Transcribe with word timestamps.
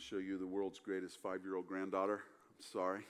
show 0.00 0.16
you 0.16 0.38
the 0.38 0.46
world's 0.46 0.78
greatest 0.78 1.20
five 1.20 1.42
year 1.44 1.56
old 1.56 1.66
granddaughter. 1.66 2.14
I'm 2.14 2.64
sorry. 2.72 3.02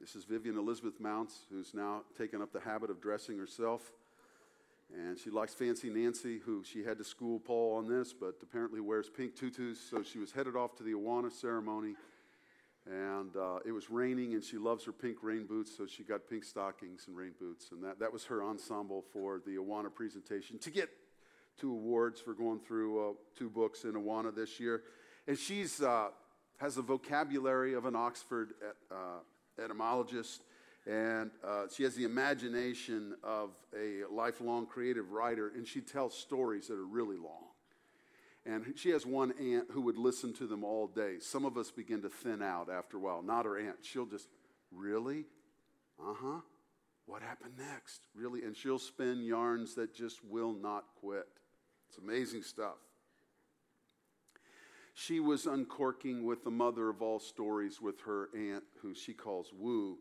This 0.00 0.14
is 0.14 0.24
Vivian 0.24 0.56
Elizabeth 0.56 1.00
Mounts, 1.00 1.46
who's 1.50 1.74
now 1.74 2.02
taken 2.16 2.40
up 2.40 2.52
the 2.52 2.60
habit 2.60 2.90
of 2.90 3.00
dressing 3.00 3.36
herself. 3.38 3.90
And 4.94 5.18
she 5.18 5.30
likes 5.30 5.52
Fancy 5.52 5.90
Nancy, 5.90 6.38
who 6.38 6.62
she 6.62 6.84
had 6.84 6.98
to 6.98 7.04
school 7.04 7.40
Paul 7.40 7.76
on 7.76 7.88
this, 7.88 8.12
but 8.12 8.34
apparently 8.40 8.80
wears 8.80 9.08
pink 9.08 9.34
tutus. 9.34 9.80
So 9.80 10.04
she 10.04 10.20
was 10.20 10.30
headed 10.30 10.54
off 10.54 10.76
to 10.76 10.84
the 10.84 10.92
Awana 10.92 11.32
ceremony. 11.32 11.96
And 12.86 13.34
uh, 13.36 13.58
it 13.66 13.72
was 13.72 13.90
raining, 13.90 14.34
and 14.34 14.44
she 14.44 14.58
loves 14.58 14.84
her 14.84 14.92
pink 14.92 15.16
rain 15.22 15.44
boots, 15.44 15.76
so 15.76 15.86
she 15.86 16.04
got 16.04 16.28
pink 16.28 16.44
stockings 16.44 17.06
and 17.08 17.16
rain 17.16 17.32
boots. 17.40 17.72
And 17.72 17.82
that, 17.82 17.98
that 17.98 18.12
was 18.12 18.24
her 18.26 18.44
ensemble 18.44 19.04
for 19.12 19.40
the 19.44 19.56
Awana 19.56 19.92
presentation 19.92 20.58
to 20.58 20.70
get 20.70 20.90
two 21.58 21.72
awards 21.72 22.20
for 22.20 22.32
going 22.32 22.60
through 22.60 23.10
uh, 23.10 23.12
two 23.36 23.50
books 23.50 23.82
in 23.84 23.94
Awana 23.94 24.32
this 24.32 24.60
year. 24.60 24.82
And 25.26 25.38
she's 25.38 25.80
uh, 25.80 26.08
has 26.58 26.74
the 26.74 26.82
vocabulary 26.82 27.74
of 27.74 27.86
an 27.86 27.96
Oxford 27.96 28.50
uh, 28.90 29.62
etymologist, 29.62 30.42
and 30.86 31.30
uh, 31.46 31.64
she 31.74 31.82
has 31.82 31.94
the 31.94 32.04
imagination 32.04 33.14
of 33.22 33.50
a 33.78 34.02
lifelong 34.12 34.66
creative 34.66 35.12
writer, 35.12 35.52
and 35.54 35.66
she 35.66 35.80
tells 35.80 36.14
stories 36.16 36.68
that 36.68 36.74
are 36.74 36.86
really 36.86 37.16
long. 37.16 37.44
And 38.46 38.74
she 38.76 38.90
has 38.90 39.06
one 39.06 39.32
aunt 39.40 39.68
who 39.70 39.80
would 39.82 39.96
listen 39.96 40.34
to 40.34 40.46
them 40.46 40.64
all 40.64 40.86
day. 40.86 41.14
Some 41.18 41.46
of 41.46 41.56
us 41.56 41.70
begin 41.70 42.02
to 42.02 42.10
thin 42.10 42.42
out 42.42 42.68
after 42.70 42.98
a 42.98 43.00
while. 43.00 43.22
Not 43.22 43.46
her 43.46 43.58
aunt. 43.58 43.76
She'll 43.80 44.04
just, 44.04 44.28
really? 44.70 45.24
Uh 45.98 46.12
huh. 46.14 46.40
What 47.06 47.22
happened 47.22 47.54
next? 47.58 48.02
Really? 48.14 48.42
And 48.42 48.54
she'll 48.54 48.78
spin 48.78 49.22
yarns 49.22 49.74
that 49.76 49.94
just 49.94 50.22
will 50.22 50.52
not 50.52 50.84
quit. 51.00 51.26
It's 51.88 51.96
amazing 51.96 52.42
stuff. 52.42 52.76
She 54.94 55.18
was 55.20 55.46
uncorking 55.46 56.24
with 56.24 56.44
the 56.44 56.50
mother 56.50 56.88
of 56.88 57.02
all 57.02 57.18
stories 57.18 57.80
with 57.80 58.00
her 58.02 58.28
aunt, 58.34 58.64
who 58.80 58.94
she 58.94 59.12
calls 59.12 59.52
Woo. 59.52 59.98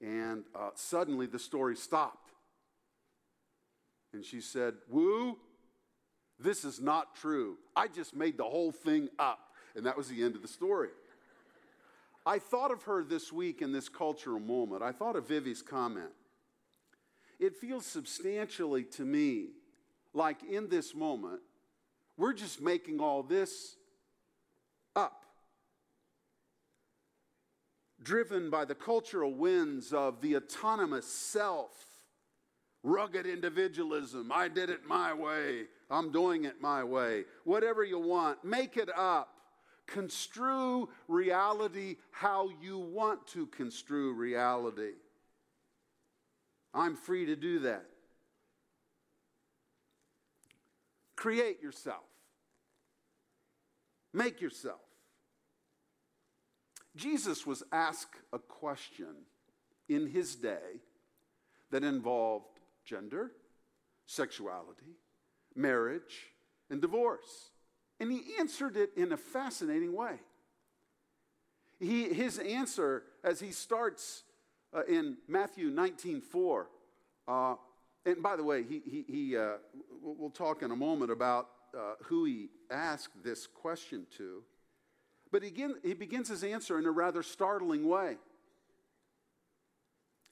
And 0.00 0.44
uh, 0.54 0.70
suddenly 0.74 1.26
the 1.26 1.38
story 1.38 1.76
stopped. 1.76 2.30
And 4.12 4.24
she 4.24 4.40
said, 4.40 4.74
Woo, 4.88 5.36
this 6.38 6.64
is 6.64 6.80
not 6.80 7.14
true. 7.14 7.56
I 7.74 7.88
just 7.88 8.16
made 8.16 8.38
the 8.38 8.44
whole 8.44 8.72
thing 8.72 9.08
up. 9.18 9.38
And 9.74 9.84
that 9.84 9.96
was 9.96 10.08
the 10.08 10.22
end 10.22 10.34
of 10.34 10.42
the 10.42 10.48
story. 10.48 10.88
I 12.24 12.38
thought 12.38 12.72
of 12.72 12.84
her 12.84 13.04
this 13.04 13.32
week 13.32 13.62
in 13.62 13.72
this 13.72 13.88
cultural 13.88 14.40
moment. 14.40 14.82
I 14.82 14.92
thought 14.92 15.16
of 15.16 15.28
Vivi's 15.28 15.62
comment. 15.62 16.10
It 17.38 17.54
feels 17.54 17.84
substantially 17.84 18.84
to 18.84 19.04
me 19.04 19.48
like 20.14 20.42
in 20.42 20.68
this 20.68 20.94
moment, 20.94 21.40
we're 22.16 22.32
just 22.32 22.62
making 22.62 23.00
all 23.00 23.22
this 23.22 23.76
up. 24.96 25.26
Driven 28.06 28.50
by 28.50 28.64
the 28.64 28.76
cultural 28.76 29.34
winds 29.34 29.92
of 29.92 30.20
the 30.20 30.36
autonomous 30.36 31.08
self, 31.08 31.72
rugged 32.84 33.26
individualism. 33.26 34.30
I 34.32 34.46
did 34.46 34.70
it 34.70 34.86
my 34.86 35.12
way. 35.12 35.64
I'm 35.90 36.12
doing 36.12 36.44
it 36.44 36.60
my 36.60 36.84
way. 36.84 37.24
Whatever 37.42 37.82
you 37.82 37.98
want, 37.98 38.44
make 38.44 38.76
it 38.76 38.88
up. 38.96 39.30
Construe 39.88 40.88
reality 41.08 41.96
how 42.12 42.48
you 42.62 42.78
want 42.78 43.26
to 43.28 43.46
construe 43.46 44.12
reality. 44.12 44.92
I'm 46.72 46.94
free 46.94 47.26
to 47.26 47.34
do 47.34 47.58
that. 47.60 47.86
Create 51.16 51.60
yourself. 51.60 52.04
Make 54.12 54.40
yourself. 54.40 54.85
Jesus 56.96 57.46
was 57.46 57.62
asked 57.70 58.16
a 58.32 58.38
question 58.38 59.14
in 59.88 60.06
his 60.06 60.34
day 60.34 60.80
that 61.70 61.84
involved 61.84 62.46
gender, 62.84 63.32
sexuality, 64.06 64.96
marriage, 65.54 66.30
and 66.70 66.80
divorce. 66.80 67.50
And 68.00 68.10
he 68.10 68.22
answered 68.38 68.76
it 68.76 68.90
in 68.96 69.12
a 69.12 69.16
fascinating 69.16 69.94
way. 69.94 70.16
He, 71.78 72.04
his 72.04 72.38
answer, 72.38 73.02
as 73.22 73.40
he 73.40 73.52
starts 73.52 74.22
uh, 74.74 74.82
in 74.88 75.18
Matthew 75.28 75.68
19 75.68 76.20
4, 76.22 76.66
uh, 77.28 77.54
and 78.06 78.22
by 78.22 78.36
the 78.36 78.44
way, 78.44 78.62
he, 78.62 78.80
he, 78.84 79.04
he 79.08 79.36
uh, 79.36 79.54
we'll 80.00 80.30
talk 80.30 80.62
in 80.62 80.70
a 80.70 80.76
moment 80.76 81.10
about 81.10 81.48
uh, 81.76 81.94
who 82.04 82.24
he 82.24 82.48
asked 82.70 83.22
this 83.22 83.46
question 83.46 84.06
to. 84.16 84.42
But 85.32 85.42
again, 85.42 85.74
he 85.82 85.94
begins 85.94 86.28
his 86.28 86.44
answer 86.44 86.78
in 86.78 86.86
a 86.86 86.90
rather 86.90 87.22
startling 87.22 87.88
way. 87.88 88.16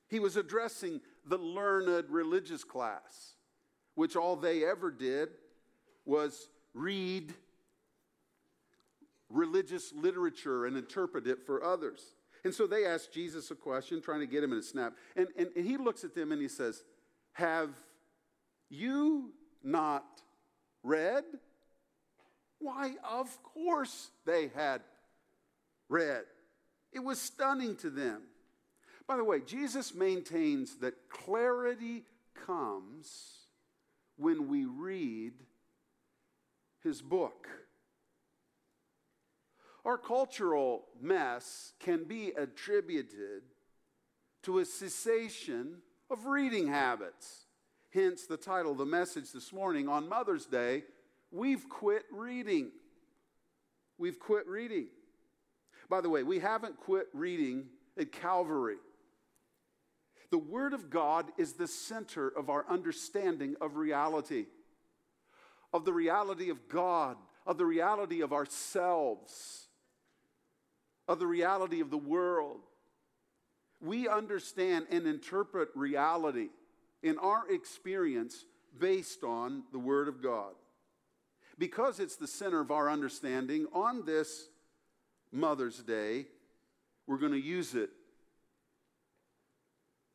He 0.08 0.20
was 0.20 0.36
addressing 0.36 1.00
the 1.26 1.38
learned 1.38 2.10
religious 2.10 2.62
class, 2.62 3.34
which 3.94 4.16
all 4.16 4.36
they 4.36 4.64
ever 4.64 4.90
did 4.90 5.30
was 6.04 6.48
read 6.74 7.32
religious 9.30 9.92
literature 9.92 10.66
and 10.66 10.76
interpret 10.76 11.26
it 11.26 11.44
for 11.44 11.64
others. 11.64 12.14
And 12.44 12.54
so 12.54 12.66
they 12.66 12.84
asked 12.84 13.12
Jesus 13.12 13.50
a 13.50 13.54
question, 13.54 14.00
trying 14.02 14.20
to 14.20 14.26
get 14.26 14.44
him 14.44 14.52
in 14.52 14.58
a 14.58 14.62
snap. 14.62 14.94
And, 15.16 15.28
and, 15.36 15.48
and 15.56 15.66
he 15.66 15.76
looks 15.78 16.04
at 16.04 16.14
them 16.14 16.30
and 16.30 16.40
he 16.40 16.48
says, 16.48 16.84
Have 17.32 17.70
you 18.68 19.32
not 19.62 20.04
read? 20.82 21.24
Why, 22.64 22.94
of 23.06 23.28
course 23.42 24.08
they 24.24 24.50
had 24.54 24.80
read. 25.90 26.24
It 26.94 27.00
was 27.00 27.20
stunning 27.20 27.76
to 27.76 27.90
them. 27.90 28.22
By 29.06 29.18
the 29.18 29.24
way, 29.24 29.40
Jesus 29.40 29.94
maintains 29.94 30.76
that 30.76 31.10
clarity 31.10 32.04
comes 32.46 33.40
when 34.16 34.48
we 34.48 34.64
read 34.64 35.34
his 36.82 37.02
book. 37.02 37.48
Our 39.84 39.98
cultural 39.98 40.86
mess 40.98 41.74
can 41.80 42.04
be 42.04 42.28
attributed 42.30 43.42
to 44.44 44.60
a 44.60 44.64
cessation 44.64 45.82
of 46.08 46.24
reading 46.24 46.68
habits. 46.68 47.44
Hence 47.90 48.24
the 48.24 48.38
title 48.38 48.72
of 48.72 48.78
the 48.78 48.86
message 48.86 49.32
this 49.32 49.52
morning 49.52 49.86
on 49.86 50.08
Mother's 50.08 50.46
Day 50.46 50.84
We've 51.34 51.68
Quit 51.68 52.04
Reading. 52.10 52.70
We've 53.98 54.18
quit 54.18 54.48
reading. 54.48 54.88
By 55.88 56.00
the 56.00 56.10
way, 56.10 56.22
we 56.22 56.40
haven't 56.40 56.78
quit 56.78 57.06
reading 57.12 57.66
at 57.98 58.10
Calvary. 58.10 58.76
The 60.30 60.38
Word 60.38 60.72
of 60.72 60.90
God 60.90 61.30
is 61.38 61.52
the 61.52 61.68
center 61.68 62.28
of 62.28 62.50
our 62.50 62.64
understanding 62.68 63.54
of 63.60 63.76
reality 63.76 64.46
of 65.74 65.84
the 65.84 65.92
reality 65.92 66.50
of 66.50 66.68
God, 66.68 67.16
of 67.44 67.58
the 67.58 67.66
reality 67.66 68.20
of 68.20 68.32
ourselves, 68.32 69.66
of 71.08 71.18
the 71.18 71.26
reality 71.26 71.80
of 71.80 71.90
the 71.90 71.98
world. 71.98 72.60
We 73.80 74.08
understand 74.08 74.86
and 74.92 75.04
interpret 75.04 75.70
reality 75.74 76.50
in 77.02 77.18
our 77.18 77.50
experience 77.50 78.44
based 78.78 79.24
on 79.24 79.64
the 79.72 79.80
Word 79.80 80.06
of 80.06 80.22
God. 80.22 80.52
Because 81.58 82.00
it's 82.00 82.16
the 82.16 82.26
center 82.26 82.60
of 82.60 82.70
our 82.70 82.90
understanding, 82.90 83.66
on 83.72 84.04
this 84.04 84.48
Mother's 85.30 85.78
Day, 85.78 86.26
we're 87.06 87.18
going 87.18 87.32
to 87.32 87.40
use 87.40 87.74
it 87.74 87.90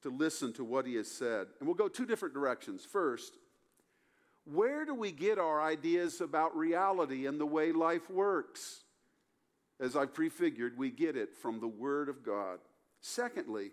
to 0.03 0.09
listen 0.09 0.53
to 0.53 0.63
what 0.63 0.85
He 0.85 0.95
has 0.95 1.09
said. 1.09 1.47
And 1.59 1.67
we'll 1.67 1.75
go 1.75 1.88
two 1.88 2.05
different 2.05 2.33
directions. 2.33 2.85
First, 2.85 3.38
where 4.45 4.85
do 4.85 4.94
we 4.95 5.11
get 5.11 5.38
our 5.38 5.61
ideas 5.61 6.22
about 6.22 6.55
reality 6.57 7.25
and 7.25 7.39
the 7.39 7.45
way 7.45 7.72
life 7.72 8.09
works? 8.09 8.83
As 9.79 9.96
I've 9.96 10.14
prefigured, 10.14 10.78
we 10.78 10.90
get 10.90 11.16
it 11.16 11.35
from 11.35 11.59
the 11.59 11.67
Word 11.67 12.09
of 12.09 12.23
God. 12.23 12.59
Secondly, 13.02 13.72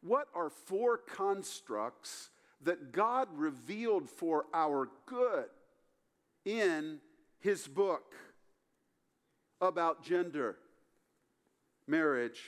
what 0.00 0.28
are 0.34 0.50
four 0.50 0.98
constructs 0.98 2.30
that 2.62 2.92
God 2.92 3.28
revealed 3.32 4.08
for 4.08 4.44
our 4.52 4.88
good 5.06 5.46
in 6.48 6.98
His 7.40 7.68
book 7.68 8.14
about 9.60 10.02
gender, 10.02 10.56
marriage, 11.86 12.40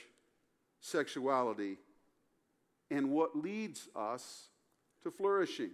sexuality, 0.79 1.77
and 2.89 3.11
what 3.11 3.35
leads 3.35 3.87
us 3.95 4.47
to 5.03 5.11
flourishing? 5.11 5.69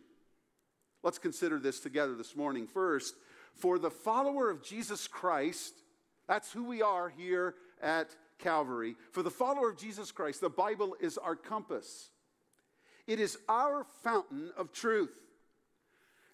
Let's 1.04 1.20
consider 1.20 1.58
this 1.58 1.80
together 1.80 2.16
this 2.16 2.36
morning. 2.36 2.68
First, 2.68 3.16
for 3.56 3.80
the 3.80 3.90
follower 3.90 4.50
of 4.50 4.62
Jesus 4.62 5.08
Christ, 5.08 5.74
that's 6.28 6.52
who 6.52 6.66
we 6.66 6.82
are 6.82 7.08
here 7.08 7.56
at 7.82 8.10
Calvary. 8.40 8.96
For 9.14 9.24
the 9.24 9.32
follower 9.32 9.70
of 9.70 9.78
Jesus 9.78 10.12
Christ, 10.12 10.42
the 10.42 10.50
Bible 10.50 10.98
is 11.00 11.18
our 11.18 11.36
compass, 11.36 12.10
it 13.08 13.22
is 13.22 13.38
our 13.48 13.86
fountain 14.04 14.52
of 14.58 14.74
truth. 14.74 15.16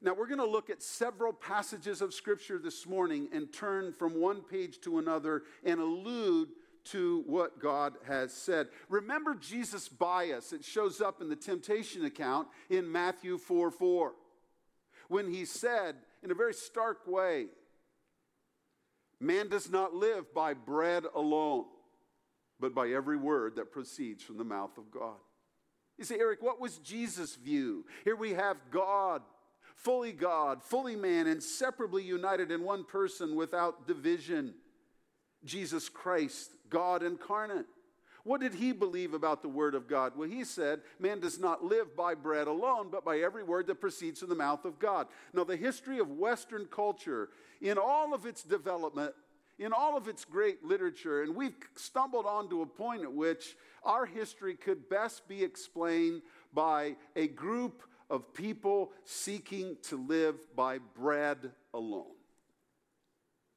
Now, 0.04 0.14
we're 0.14 0.28
going 0.28 0.40
to 0.40 0.46
look 0.46 0.70
at 0.70 0.84
several 0.84 1.34
passages 1.34 2.02
of 2.02 2.14
Scripture 2.14 2.60
this 2.60 2.86
morning 2.86 3.30
and 3.32 3.52
turn 3.52 3.94
from 3.94 4.20
one 4.20 4.42
page 4.42 4.82
to 4.82 5.00
another 5.00 5.44
and 5.64 5.80
allude 5.80 6.50
to 6.86 7.24
what 7.26 7.62
God 7.62 7.94
has 8.06 8.34
said. 8.34 8.68
Remember 8.90 9.34
Jesus' 9.34 9.88
bias. 9.88 10.52
It 10.52 10.66
shows 10.66 11.00
up 11.00 11.22
in 11.22 11.30
the 11.30 11.38
temptation 11.38 12.04
account 12.04 12.50
in 12.70 12.92
Matthew 12.92 13.38
4 13.38 13.72
4. 13.72 14.14
When 15.08 15.34
he 15.34 15.46
said, 15.46 15.96
in 16.22 16.32
a 16.32 16.36
very 16.36 16.54
stark 16.54 17.08
way, 17.08 17.48
Man 19.24 19.48
does 19.48 19.72
not 19.72 19.94
live 19.94 20.34
by 20.34 20.54
bread 20.54 21.06
alone, 21.16 21.64
but 22.60 22.76
by 22.76 22.90
every 22.90 23.16
word 23.16 23.56
that 23.56 23.72
proceeds 23.72 24.22
from 24.22 24.38
the 24.38 24.44
mouth 24.44 24.78
of 24.78 24.92
God. 24.92 25.16
You 25.98 26.04
say, 26.04 26.20
Eric, 26.20 26.42
what 26.42 26.60
was 26.60 26.80
Jesus' 26.80 27.36
view? 27.36 27.86
Here 28.04 28.18
we 28.18 28.32
have 28.32 28.58
God 28.70 29.22
fully 29.76 30.12
God, 30.12 30.64
fully 30.64 30.96
man, 30.96 31.28
inseparably 31.28 32.04
united 32.04 32.52
in 32.52 32.64
one 32.64 32.84
person 32.84 33.36
without 33.36 33.88
division. 33.88 34.54
Jesus 35.44 35.90
Christ, 35.90 36.52
God 36.70 37.04
incarnate. 37.04 37.66
What 38.24 38.40
did 38.40 38.54
he 38.54 38.72
believe 38.72 39.14
about 39.14 39.42
the 39.42 39.50
Word 39.50 39.76
of 39.76 39.88
God? 39.88 40.14
Well, 40.16 40.30
he 40.30 40.46
said, 40.46 40.80
Man 40.98 41.20
does 41.20 41.40
not 41.40 41.64
live 41.64 41.96
by 41.96 42.16
bread 42.16 42.48
alone, 42.48 42.88
but 42.90 43.04
by 43.04 43.20
every 43.20 43.44
word 43.44 43.68
that 43.68 43.82
proceeds 43.82 44.22
from 44.22 44.30
the 44.30 44.36
mouth 44.36 44.64
of 44.64 44.80
God. 44.80 45.08
Now, 45.34 45.44
the 45.44 45.58
history 45.58 46.00
of 46.00 46.10
Western 46.10 46.66
culture, 46.68 47.30
in 47.62 47.78
all 47.78 48.14
of 48.14 48.26
its 48.26 48.44
development, 48.44 49.14
in 49.60 49.74
all 49.74 49.98
of 49.98 50.08
its 50.08 50.24
great 50.24 50.64
literature, 50.64 51.22
and 51.22 51.36
we've 51.36 51.56
stumbled 51.76 52.26
onto 52.26 52.62
a 52.62 52.66
point 52.66 53.04
at 53.04 53.12
which 53.12 53.58
our 53.84 54.06
history 54.06 54.56
could 54.56 54.90
best 54.90 55.28
be 55.28 55.44
explained 55.44 56.22
by 56.54 56.96
a 57.18 57.28
group 57.28 57.84
of 58.10 58.34
people 58.34 58.92
seeking 59.06 59.78
to 59.84 59.98
live 59.98 60.36
by 60.56 60.80
bread 60.80 61.52
alone. 61.74 62.16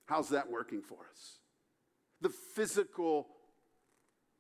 How's 0.06 0.31
that 0.31 0.50
working 0.50 0.82
for 0.82 0.98
us? 1.12 1.38
The 2.20 2.28
physical 2.28 3.28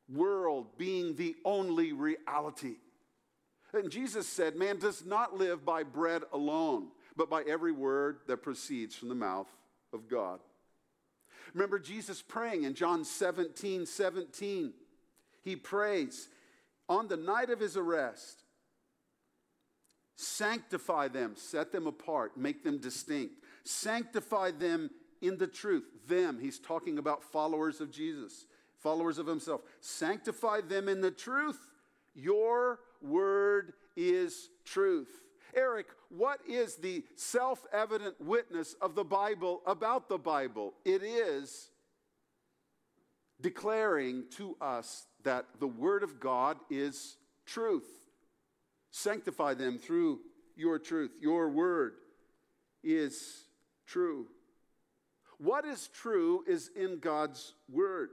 world 0.08 0.78
being 0.78 1.16
the 1.16 1.34
only 1.44 1.92
reality. 1.92 2.76
And 3.72 3.90
Jesus 3.90 4.26
said, 4.26 4.56
Man 4.56 4.78
does 4.78 5.04
not 5.04 5.36
live 5.36 5.64
by 5.64 5.82
bread 5.82 6.22
alone, 6.32 6.88
but 7.16 7.28
by 7.28 7.42
every 7.42 7.72
word 7.72 8.20
that 8.26 8.42
proceeds 8.42 8.94
from 8.94 9.08
the 9.08 9.14
mouth 9.14 9.48
of 9.92 10.08
God. 10.08 10.40
Remember 11.52 11.78
Jesus 11.78 12.22
praying 12.22 12.64
in 12.64 12.74
John 12.74 13.04
17 13.04 13.86
17. 13.86 14.72
He 15.42 15.56
prays 15.56 16.28
on 16.88 17.08
the 17.08 17.16
night 17.16 17.50
of 17.50 17.60
his 17.60 17.76
arrest 17.76 18.42
Sanctify 20.16 21.08
them, 21.08 21.34
set 21.36 21.72
them 21.72 21.86
apart, 21.86 22.36
make 22.36 22.64
them 22.64 22.78
distinct. 22.78 23.34
Sanctify 23.64 24.52
them 24.52 24.90
in 25.20 25.36
the 25.36 25.46
truth. 25.46 25.84
Them, 26.08 26.38
he's 26.40 26.58
talking 26.58 26.98
about 26.98 27.22
followers 27.22 27.80
of 27.80 27.90
Jesus, 27.90 28.46
followers 28.78 29.18
of 29.18 29.26
himself. 29.26 29.60
Sanctify 29.80 30.62
them 30.62 30.88
in 30.88 31.00
the 31.02 31.10
truth. 31.10 31.58
Your 32.14 32.80
word 33.02 33.74
is 33.94 34.48
truth. 34.64 35.22
Eric, 35.54 35.86
what 36.08 36.40
is 36.48 36.76
the 36.76 37.04
self 37.14 37.64
evident 37.72 38.18
witness 38.20 38.74
of 38.80 38.94
the 38.94 39.04
Bible 39.04 39.62
about 39.66 40.08
the 40.08 40.18
Bible? 40.18 40.74
It 40.84 41.02
is 41.02 41.68
declaring 43.40 44.24
to 44.36 44.56
us 44.60 45.06
that 45.24 45.46
the 45.60 45.66
Word 45.66 46.02
of 46.02 46.20
God 46.20 46.58
is 46.70 47.16
truth. 47.44 48.05
Sanctify 48.96 49.52
them 49.52 49.76
through 49.76 50.20
your 50.56 50.78
truth. 50.78 51.10
Your 51.20 51.50
word 51.50 51.96
is 52.82 53.44
true. 53.86 54.26
What 55.36 55.66
is 55.66 55.88
true 55.88 56.42
is 56.48 56.70
in 56.74 56.98
God's 56.98 57.52
word. 57.70 58.08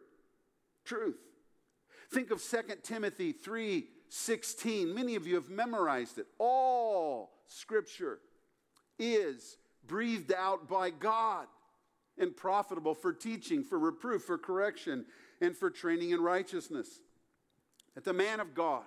Truth. 0.84 1.16
Think 2.12 2.32
of 2.32 2.44
2 2.44 2.58
Timothy 2.84 3.32
3 3.32 3.88
16. 4.10 4.94
Many 4.94 5.16
of 5.16 5.26
you 5.26 5.36
have 5.36 5.50
memorized 5.50 6.18
it. 6.18 6.28
All 6.38 7.32
scripture 7.48 8.20
is 9.00 9.56
breathed 9.88 10.34
out 10.34 10.68
by 10.68 10.90
God 10.90 11.48
and 12.18 12.36
profitable 12.36 12.94
for 12.94 13.14
teaching, 13.14 13.64
for 13.64 13.80
reproof, 13.80 14.24
for 14.24 14.38
correction, 14.38 15.06
and 15.40 15.56
for 15.56 15.70
training 15.70 16.10
in 16.10 16.20
righteousness. 16.20 17.00
That 17.96 18.04
the 18.04 18.12
man 18.12 18.42
of 18.42 18.54
God 18.54 18.84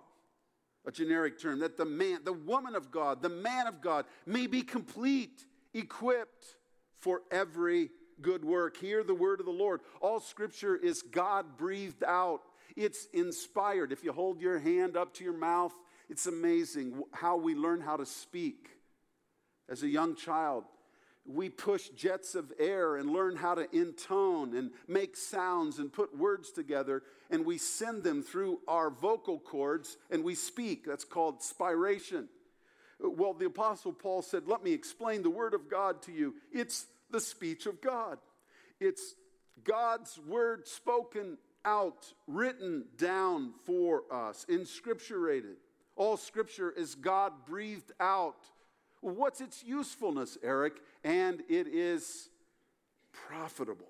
a 0.86 0.92
generic 0.92 1.40
term, 1.40 1.58
that 1.60 1.76
the 1.76 1.84
man, 1.84 2.20
the 2.24 2.32
woman 2.32 2.74
of 2.74 2.90
God, 2.90 3.20
the 3.20 3.28
man 3.28 3.66
of 3.66 3.80
God 3.80 4.04
may 4.24 4.46
be 4.46 4.62
complete, 4.62 5.44
equipped 5.74 6.56
for 6.98 7.22
every 7.30 7.90
good 8.22 8.44
work. 8.44 8.76
Hear 8.76 9.02
the 9.02 9.14
word 9.14 9.40
of 9.40 9.46
the 9.46 9.52
Lord. 9.52 9.80
All 10.00 10.20
scripture 10.20 10.76
is 10.76 11.02
God 11.02 11.56
breathed 11.58 12.04
out, 12.04 12.42
it's 12.76 13.06
inspired. 13.12 13.92
If 13.92 14.04
you 14.04 14.12
hold 14.12 14.40
your 14.40 14.58
hand 14.58 14.96
up 14.96 15.14
to 15.14 15.24
your 15.24 15.36
mouth, 15.36 15.72
it's 16.08 16.26
amazing 16.26 17.02
how 17.12 17.36
we 17.36 17.54
learn 17.54 17.80
how 17.80 17.96
to 17.96 18.06
speak. 18.06 18.70
As 19.68 19.82
a 19.82 19.88
young 19.88 20.14
child, 20.14 20.64
we 21.28 21.48
push 21.48 21.88
jets 21.90 22.34
of 22.34 22.52
air 22.58 22.96
and 22.96 23.10
learn 23.10 23.36
how 23.36 23.54
to 23.54 23.68
intone 23.76 24.56
and 24.56 24.70
make 24.86 25.16
sounds 25.16 25.78
and 25.78 25.92
put 25.92 26.16
words 26.16 26.50
together, 26.50 27.02
and 27.30 27.44
we 27.44 27.58
send 27.58 28.02
them 28.02 28.22
through 28.22 28.60
our 28.68 28.90
vocal 28.90 29.38
cords 29.38 29.96
and 30.10 30.22
we 30.24 30.34
speak. 30.34 30.84
That's 30.84 31.04
called 31.04 31.40
spiration. 31.40 32.26
Well, 33.00 33.34
the 33.34 33.46
Apostle 33.46 33.92
Paul 33.92 34.22
said, 34.22 34.46
Let 34.46 34.62
me 34.62 34.72
explain 34.72 35.22
the 35.22 35.30
Word 35.30 35.54
of 35.54 35.68
God 35.68 36.02
to 36.02 36.12
you. 36.12 36.34
It's 36.52 36.86
the 37.10 37.20
speech 37.20 37.66
of 37.66 37.80
God, 37.80 38.18
it's 38.80 39.14
God's 39.64 40.18
Word 40.18 40.66
spoken 40.66 41.38
out, 41.64 42.12
written 42.26 42.84
down 42.96 43.52
for 43.64 44.02
us, 44.10 44.46
inscripturated. 44.48 45.56
All 45.96 46.16
Scripture 46.16 46.70
is 46.70 46.94
God 46.94 47.32
breathed 47.46 47.92
out 47.98 48.36
What's 49.00 49.40
its 49.40 49.62
usefulness, 49.64 50.38
Eric? 50.42 50.80
And 51.04 51.42
it 51.48 51.68
is 51.68 52.28
profitable. 53.12 53.88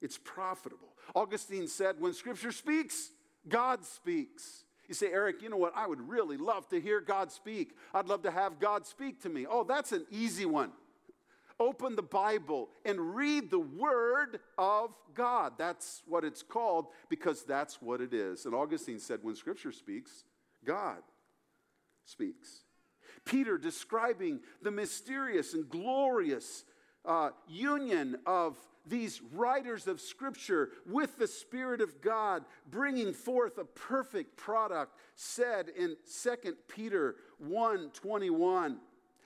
It's 0.00 0.18
profitable. 0.18 0.88
Augustine 1.14 1.68
said, 1.68 1.96
when 1.98 2.12
Scripture 2.14 2.52
speaks, 2.52 3.10
God 3.48 3.84
speaks. 3.84 4.64
You 4.88 4.94
say, 4.94 5.12
Eric, 5.12 5.42
you 5.42 5.48
know 5.48 5.56
what? 5.56 5.72
I 5.76 5.86
would 5.86 6.08
really 6.08 6.36
love 6.36 6.68
to 6.70 6.80
hear 6.80 7.00
God 7.00 7.30
speak. 7.30 7.76
I'd 7.94 8.08
love 8.08 8.22
to 8.22 8.30
have 8.30 8.58
God 8.58 8.86
speak 8.86 9.22
to 9.22 9.28
me. 9.28 9.46
Oh, 9.48 9.64
that's 9.64 9.92
an 9.92 10.06
easy 10.10 10.44
one. 10.44 10.72
Open 11.60 11.94
the 11.94 12.02
Bible 12.02 12.68
and 12.84 13.14
read 13.14 13.50
the 13.50 13.60
Word 13.60 14.40
of 14.58 14.90
God. 15.14 15.52
That's 15.58 16.02
what 16.06 16.24
it's 16.24 16.42
called 16.42 16.86
because 17.08 17.44
that's 17.44 17.80
what 17.80 18.00
it 18.00 18.12
is. 18.12 18.46
And 18.46 18.54
Augustine 18.54 18.98
said, 18.98 19.20
when 19.22 19.36
Scripture 19.36 19.72
speaks, 19.72 20.24
God 20.64 20.98
speaks. 22.04 22.62
Peter 23.24 23.58
describing 23.58 24.40
the 24.62 24.70
mysterious 24.70 25.54
and 25.54 25.68
glorious 25.68 26.64
uh, 27.04 27.30
union 27.48 28.16
of 28.26 28.56
these 28.86 29.20
writers 29.32 29.86
of 29.86 30.00
Scripture 30.00 30.70
with 30.86 31.18
the 31.18 31.26
Spirit 31.26 31.80
of 31.80 32.00
God, 32.00 32.44
bringing 32.70 33.12
forth 33.12 33.58
a 33.58 33.64
perfect 33.64 34.36
product, 34.36 34.96
said 35.14 35.68
in 35.76 35.96
2 36.22 36.56
Peter 36.68 37.16
1 37.38 37.90
21. 37.90 38.78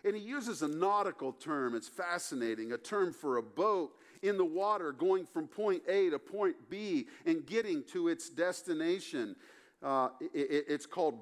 And 0.04 0.14
he 0.14 0.22
uses 0.22 0.62
a 0.62 0.68
nautical 0.68 1.32
term, 1.32 1.74
it's 1.74 1.88
fascinating, 1.88 2.72
a 2.72 2.78
term 2.78 3.12
for 3.12 3.38
a 3.38 3.42
boat 3.42 3.92
in 4.22 4.36
the 4.36 4.44
water 4.44 4.92
going 4.92 5.26
from 5.26 5.48
point 5.48 5.82
A 5.88 6.10
to 6.10 6.18
point 6.18 6.54
B 6.68 7.08
and 7.24 7.44
getting 7.44 7.82
to 7.92 8.08
its 8.08 8.30
destination. 8.30 9.34
Uh, 9.82 10.10
it, 10.32 10.66
it's 10.68 10.86
called 10.86 11.18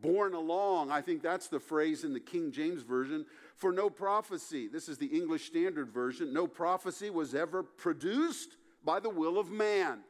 borne 0.00 0.34
along. 0.34 0.90
I 0.90 1.00
think 1.00 1.22
that's 1.22 1.48
the 1.48 1.60
phrase 1.60 2.04
in 2.04 2.12
the 2.12 2.20
King 2.20 2.52
James 2.52 2.82
Version. 2.82 3.26
For 3.56 3.72
no 3.72 3.90
prophecy, 3.90 4.68
this 4.68 4.88
is 4.88 4.98
the 4.98 5.06
English 5.06 5.46
Standard 5.46 5.90
Version, 5.90 6.32
no 6.32 6.46
prophecy 6.46 7.10
was 7.10 7.34
ever 7.34 7.62
produced 7.62 8.56
by 8.84 9.00
the 9.00 9.10
will 9.10 9.38
of 9.38 9.50
man. 9.50 10.00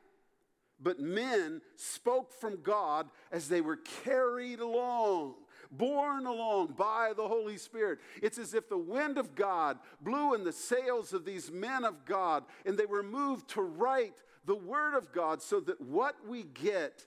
But 0.82 0.98
men 0.98 1.60
spoke 1.76 2.32
from 2.32 2.62
God 2.62 3.08
as 3.30 3.48
they 3.48 3.60
were 3.60 3.78
carried 4.04 4.60
along, 4.60 5.34
borne 5.70 6.26
along 6.26 6.74
by 6.78 7.12
the 7.14 7.28
Holy 7.28 7.58
Spirit. 7.58 7.98
It's 8.22 8.38
as 8.38 8.54
if 8.54 8.68
the 8.68 8.78
wind 8.78 9.18
of 9.18 9.34
God 9.34 9.78
blew 10.00 10.34
in 10.34 10.42
the 10.42 10.52
sails 10.52 11.12
of 11.12 11.26
these 11.26 11.50
men 11.50 11.84
of 11.84 12.06
God, 12.06 12.44
and 12.64 12.78
they 12.78 12.86
were 12.86 13.02
moved 13.02 13.48
to 13.50 13.62
write 13.62 14.22
the 14.46 14.54
Word 14.54 14.94
of 14.94 15.12
God 15.12 15.42
so 15.42 15.60
that 15.60 15.80
what 15.80 16.16
we 16.26 16.44
get 16.44 17.04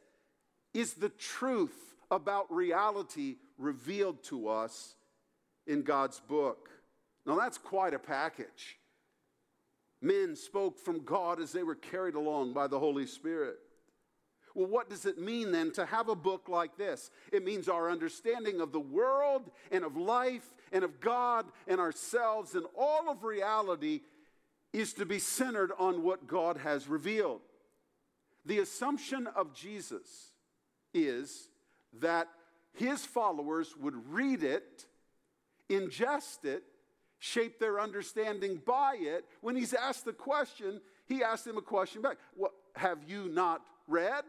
is 0.74 0.94
the 0.94 1.10
truth 1.10 1.93
about 2.14 2.52
reality 2.54 3.36
revealed 3.58 4.24
to 4.24 4.48
us 4.48 4.96
in 5.68 5.84
God's 5.84 6.20
book. 6.20 6.70
Now, 7.26 7.36
that's 7.36 7.58
quite 7.58 7.94
a 7.94 8.00
package. 8.00 8.78
Men 10.02 10.36
spoke 10.36 10.78
from 10.78 11.04
God 11.06 11.40
as 11.40 11.52
they 11.52 11.64
were 11.64 11.76
carried 11.76 12.16
along 12.16 12.54
by 12.54 12.68
the 12.68 12.80
Holy 12.80 13.06
Spirit. 13.06 13.58
Well, 14.54 14.68
what 14.68 14.90
does 14.90 15.06
it 15.06 15.18
mean 15.18 15.52
then 15.52 15.72
to 15.72 15.86
have 15.86 16.10
a 16.10 16.16
book 16.16 16.48
like 16.48 16.78
this? 16.78 17.10
It 17.32 17.44
means 17.44 17.68
our 17.68 17.90
understanding 17.90 18.62
of 18.62 18.72
the 18.72 18.80
world 18.80 19.50
and 19.72 19.84
of 19.84 19.98
life 19.98 20.46
and 20.72 20.84
of 20.84 21.00
God 21.00 21.46
and 21.68 21.80
ourselves 21.80 22.54
and 22.54 22.66
all 22.78 23.10
of 23.10 23.24
reality 23.24 24.02
is 24.72 24.94
to 24.94 25.06
be 25.06 25.20
centered 25.20 25.72
on 25.80 26.04
what 26.04 26.28
God 26.28 26.58
has 26.58 26.88
revealed. 26.88 27.42
The 28.46 28.60
assumption 28.60 29.28
of 29.28 29.54
Jesus 29.56 30.32
is 30.94 31.48
that 32.00 32.28
his 32.74 33.06
followers 33.06 33.76
would 33.78 33.96
read 34.12 34.44
it, 34.44 34.86
ingest 35.70 36.46
it, 36.46 36.64
shape 37.20 37.60
their 37.60 37.80
understanding 37.80 38.62
by 38.66 38.98
it. 39.00 39.26
When 39.42 39.56
he's 39.56 39.74
asked 39.74 40.06
the 40.06 40.14
question, 40.14 40.82
he 41.06 41.24
asked 41.24 41.46
them 41.46 41.58
a 41.58 41.62
question 41.62 42.02
back. 42.02 42.18
What 42.36 42.52
have 42.76 43.00
you 43.08 43.30
not 43.30 43.62
read? 43.88 44.24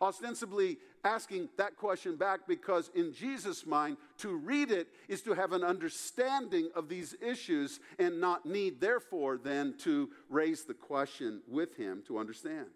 Ostensibly 0.00 0.78
asking 1.04 1.48
that 1.58 1.76
question 1.76 2.16
back 2.16 2.40
because, 2.48 2.90
in 2.94 3.12
Jesus' 3.12 3.66
mind, 3.66 3.98
to 4.18 4.34
read 4.34 4.70
it 4.70 4.88
is 5.08 5.20
to 5.22 5.34
have 5.34 5.52
an 5.52 5.62
understanding 5.62 6.70
of 6.74 6.88
these 6.88 7.14
issues 7.20 7.78
and 7.98 8.20
not 8.20 8.46
need, 8.46 8.80
therefore, 8.80 9.36
then 9.36 9.74
to 9.78 10.08
raise 10.30 10.64
the 10.64 10.74
question 10.74 11.42
with 11.46 11.76
him 11.76 12.02
to 12.06 12.18
understand. 12.18 12.68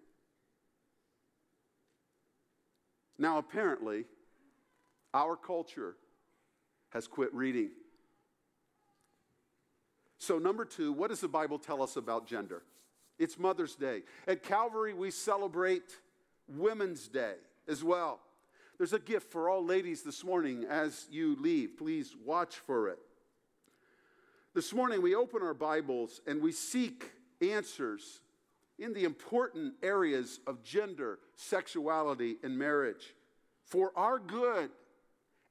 Now, 3.18 3.38
apparently, 3.38 4.04
our 5.14 5.37
culture 5.37 5.96
has 6.90 7.06
quit 7.06 7.32
reading. 7.35 7.70
So, 10.18 10.38
number 10.38 10.64
two, 10.64 10.92
what 10.92 11.11
does 11.11 11.20
the 11.20 11.28
Bible 11.28 11.58
tell 11.58 11.82
us 11.82 11.96
about 11.96 12.26
gender? 12.26 12.62
It's 13.18 13.38
Mother's 13.38 13.75
Day. 13.75 14.02
At 14.26 14.42
Calvary, 14.42 14.92
we 14.92 15.11
celebrate 15.11 15.96
Women's 16.49 17.08
Day 17.08 17.35
as 17.66 17.82
well. 17.82 18.20
There's 18.78 18.92
a 18.92 18.99
gift 18.99 19.32
for 19.32 19.49
all 19.49 19.64
ladies 19.64 20.02
this 20.02 20.23
morning 20.23 20.64
as 20.68 21.06
you 21.11 21.37
leave. 21.40 21.78
Please 21.78 22.14
watch 22.25 22.56
for 22.56 22.88
it. 22.88 22.99
This 24.54 24.75
morning, 24.75 25.00
we 25.00 25.14
open 25.14 25.42
our 25.42 25.54
Bibles 25.54 26.20
and 26.26 26.42
we 26.42 26.52
seek 26.52 27.11
answers 27.40 28.20
in 28.78 28.92
the 28.92 29.04
important 29.04 29.75
areas 29.83 30.40
of 30.47 30.62
gender, 30.62 31.18
sexuality, 31.35 32.37
and 32.42 32.59
marriage 32.59 33.14
for 33.64 33.92
our 33.97 34.18
good 34.18 34.71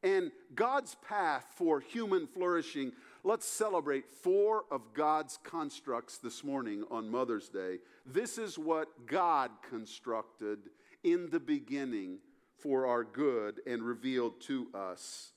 and 0.04 0.32
God's 0.54 0.96
path 1.08 1.46
for 1.56 1.80
human 1.80 2.28
flourishing. 2.28 2.92
Let's 3.24 3.48
celebrate 3.48 4.08
four 4.08 4.66
of 4.70 4.94
God's 4.94 5.40
constructs 5.44 6.20
this 6.20 6.44
morning 6.44 6.84
on 6.92 7.10
Mother's 7.10 7.50
Day. 7.50 7.80
This 8.06 8.38
is 8.38 8.58
what 8.58 9.08
God 9.08 9.50
constructed 9.68 10.60
in 11.04 11.30
the 11.32 11.40
beginning 11.40 12.20
for 12.60 12.86
our 12.86 13.04
good 13.04 13.62
and 13.66 13.82
revealed 13.82 14.40
to 14.42 14.68
us. 14.76 15.32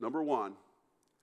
Number 0.00 0.22
one, 0.22 0.54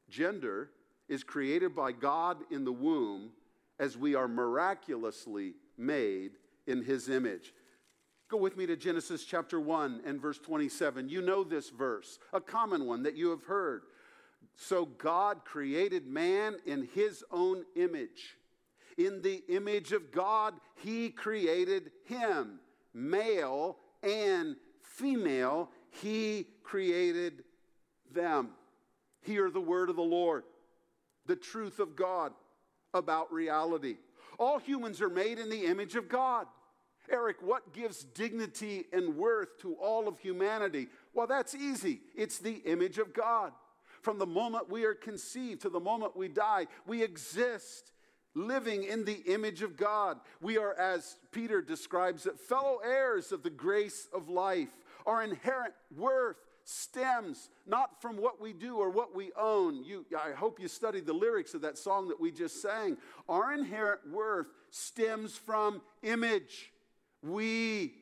gender 0.09 0.69
is 1.09 1.23
created 1.23 1.75
by 1.75 1.91
God 1.91 2.37
in 2.51 2.63
the 2.63 2.71
womb 2.71 3.31
as 3.79 3.97
we 3.97 4.15
are 4.15 4.27
miraculously 4.27 5.53
made 5.77 6.31
in 6.67 6.83
his 6.83 7.09
image. 7.09 7.53
Go 8.27 8.37
with 8.37 8.57
me 8.57 8.65
to 8.65 8.75
Genesis 8.75 9.23
chapter 9.23 9.59
1 9.59 10.01
and 10.05 10.19
verse 10.19 10.39
27. 10.39 11.09
You 11.09 11.21
know 11.21 11.43
this 11.43 11.69
verse, 11.69 12.17
a 12.33 12.41
common 12.41 12.85
one 12.85 13.03
that 13.03 13.15
you 13.15 13.29
have 13.29 13.43
heard. 13.43 13.83
So 14.55 14.85
God 14.85 15.45
created 15.45 16.07
man 16.07 16.55
in 16.65 16.87
his 16.93 17.23
own 17.31 17.65
image. 17.75 18.37
In 18.97 19.21
the 19.21 19.43
image 19.49 19.91
of 19.91 20.11
God, 20.11 20.53
he 20.75 21.09
created 21.09 21.91
him. 22.05 22.59
Male 22.93 23.77
and 24.01 24.55
female, 24.81 25.69
he 25.89 26.47
created 26.63 27.43
them. 28.11 28.49
Hear 29.21 29.49
the 29.49 29.61
word 29.61 29.89
of 29.89 29.97
the 29.97 30.01
Lord, 30.01 30.43
the 31.25 31.35
truth 31.35 31.79
of 31.79 31.95
God 31.95 32.31
about 32.95 33.31
reality. 33.31 33.97
All 34.39 34.57
humans 34.57 35.01
are 35.01 35.09
made 35.09 35.37
in 35.37 35.49
the 35.49 35.65
image 35.65 35.95
of 35.95 36.09
God. 36.09 36.47
Eric, 37.09 37.37
what 37.41 37.73
gives 37.73 38.03
dignity 38.03 38.85
and 38.91 39.15
worth 39.15 39.59
to 39.59 39.73
all 39.75 40.07
of 40.07 40.19
humanity? 40.19 40.87
Well, 41.13 41.27
that's 41.27 41.53
easy. 41.53 42.01
It's 42.15 42.39
the 42.39 42.55
image 42.65 42.97
of 42.97 43.13
God. 43.13 43.51
From 44.01 44.17
the 44.17 44.25
moment 44.25 44.69
we 44.69 44.85
are 44.85 44.93
conceived 44.93 45.61
to 45.61 45.69
the 45.69 45.79
moment 45.79 46.17
we 46.17 46.27
die, 46.27 46.67
we 46.85 47.03
exist 47.03 47.91
living 48.33 48.83
in 48.83 49.05
the 49.05 49.21
image 49.25 49.61
of 49.61 49.77
God. 49.77 50.19
We 50.41 50.57
are, 50.57 50.73
as 50.73 51.17
Peter 51.31 51.61
describes 51.61 52.25
it, 52.25 52.39
fellow 52.39 52.79
heirs 52.83 53.31
of 53.31 53.43
the 53.43 53.49
grace 53.49 54.07
of 54.13 54.29
life. 54.29 54.69
Our 55.05 55.23
inherent 55.23 55.73
worth 55.95 56.37
stems 56.65 57.49
not 57.67 58.01
from 58.01 58.17
what 58.17 58.41
we 58.41 58.51
do 58.51 58.77
or 58.77 58.89
what 58.89 59.15
we 59.15 59.31
own. 59.39 59.83
You, 59.83 60.03
I 60.19 60.31
hope 60.31 60.59
you 60.59 60.67
studied 60.67 61.05
the 61.05 61.13
lyrics 61.13 61.53
of 61.53 61.61
that 61.61 61.77
song 61.77 62.07
that 62.09 62.19
we 62.19 62.31
just 62.31 62.61
sang. 62.61 62.97
Our 63.29 63.53
inherent 63.53 64.01
worth 64.11 64.47
stems 64.71 65.37
from 65.37 65.81
image. 66.01 66.71
We 67.21 67.93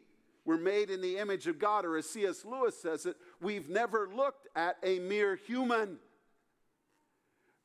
were 0.46 0.58
made 0.58 0.90
in 0.90 1.02
the 1.02 1.18
image 1.18 1.46
of 1.48 1.60
God, 1.60 1.86
or 1.86 1.98
as 1.98 2.10
C.S. 2.10 2.46
Lewis 2.46 2.82
says 2.82 3.06
it, 3.06 3.18
we've 3.42 3.70
never 3.70 4.10
looked 4.14 4.48
at 4.56 4.78
a 4.82 5.00
mere 5.00 5.36
human. 5.36 5.98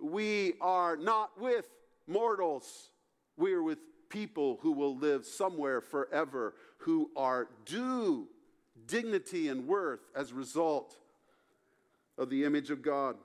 We 0.01 0.55
are 0.61 0.97
not 0.97 1.41
with 1.41 1.69
mortals, 2.09 2.91
we 3.37 3.53
are 3.53 3.63
with 3.63 3.79
people 4.09 4.59
who 4.63 4.73
will 4.73 4.97
live 4.97 5.27
somewhere 5.27 5.81
forever, 5.81 6.55
who 6.79 7.11
are 7.17 7.49
due 7.67 8.27
dignity 8.87 9.49
and 9.49 9.67
worth 9.67 10.01
as 10.15 10.31
a 10.31 10.35
result 10.35 10.97
of 12.17 12.31
the 12.31 12.45
image 12.45 12.71
of 12.71 12.83
God. 12.83 13.17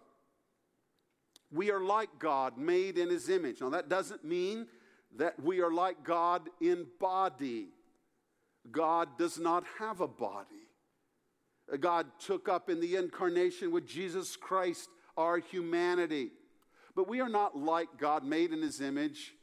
We 1.52 1.72
are 1.72 1.82
like 1.82 2.10
God, 2.20 2.58
made 2.58 2.98
in 2.98 3.10
his 3.10 3.30
image. 3.30 3.62
Now, 3.62 3.70
that 3.70 3.90
doesn't 3.90 4.24
mean 4.24 4.68
that 5.18 5.40
we 5.42 5.62
are 5.62 5.72
like 5.72 6.04
God 6.04 6.50
in 6.60 6.88
body. 7.00 7.68
God 8.72 9.18
does 9.18 9.38
not 9.38 9.64
have 9.80 10.02
a 10.02 10.08
body. 10.08 10.48
God 11.80 12.08
took 12.20 12.50
up 12.50 12.70
in 12.70 12.80
the 12.80 12.96
incarnation 12.96 13.72
with 13.72 13.88
Jesus 13.88 14.36
Christ 14.36 14.90
our 15.16 15.38
humanity. 15.38 16.32
But 16.96 17.08
we 17.08 17.22
are 17.22 17.30
not 17.30 17.58
like 17.58 17.90
God, 17.98 18.24
made 18.24 18.52
in 18.52 18.62
his 18.62 18.82
image, 18.82 19.34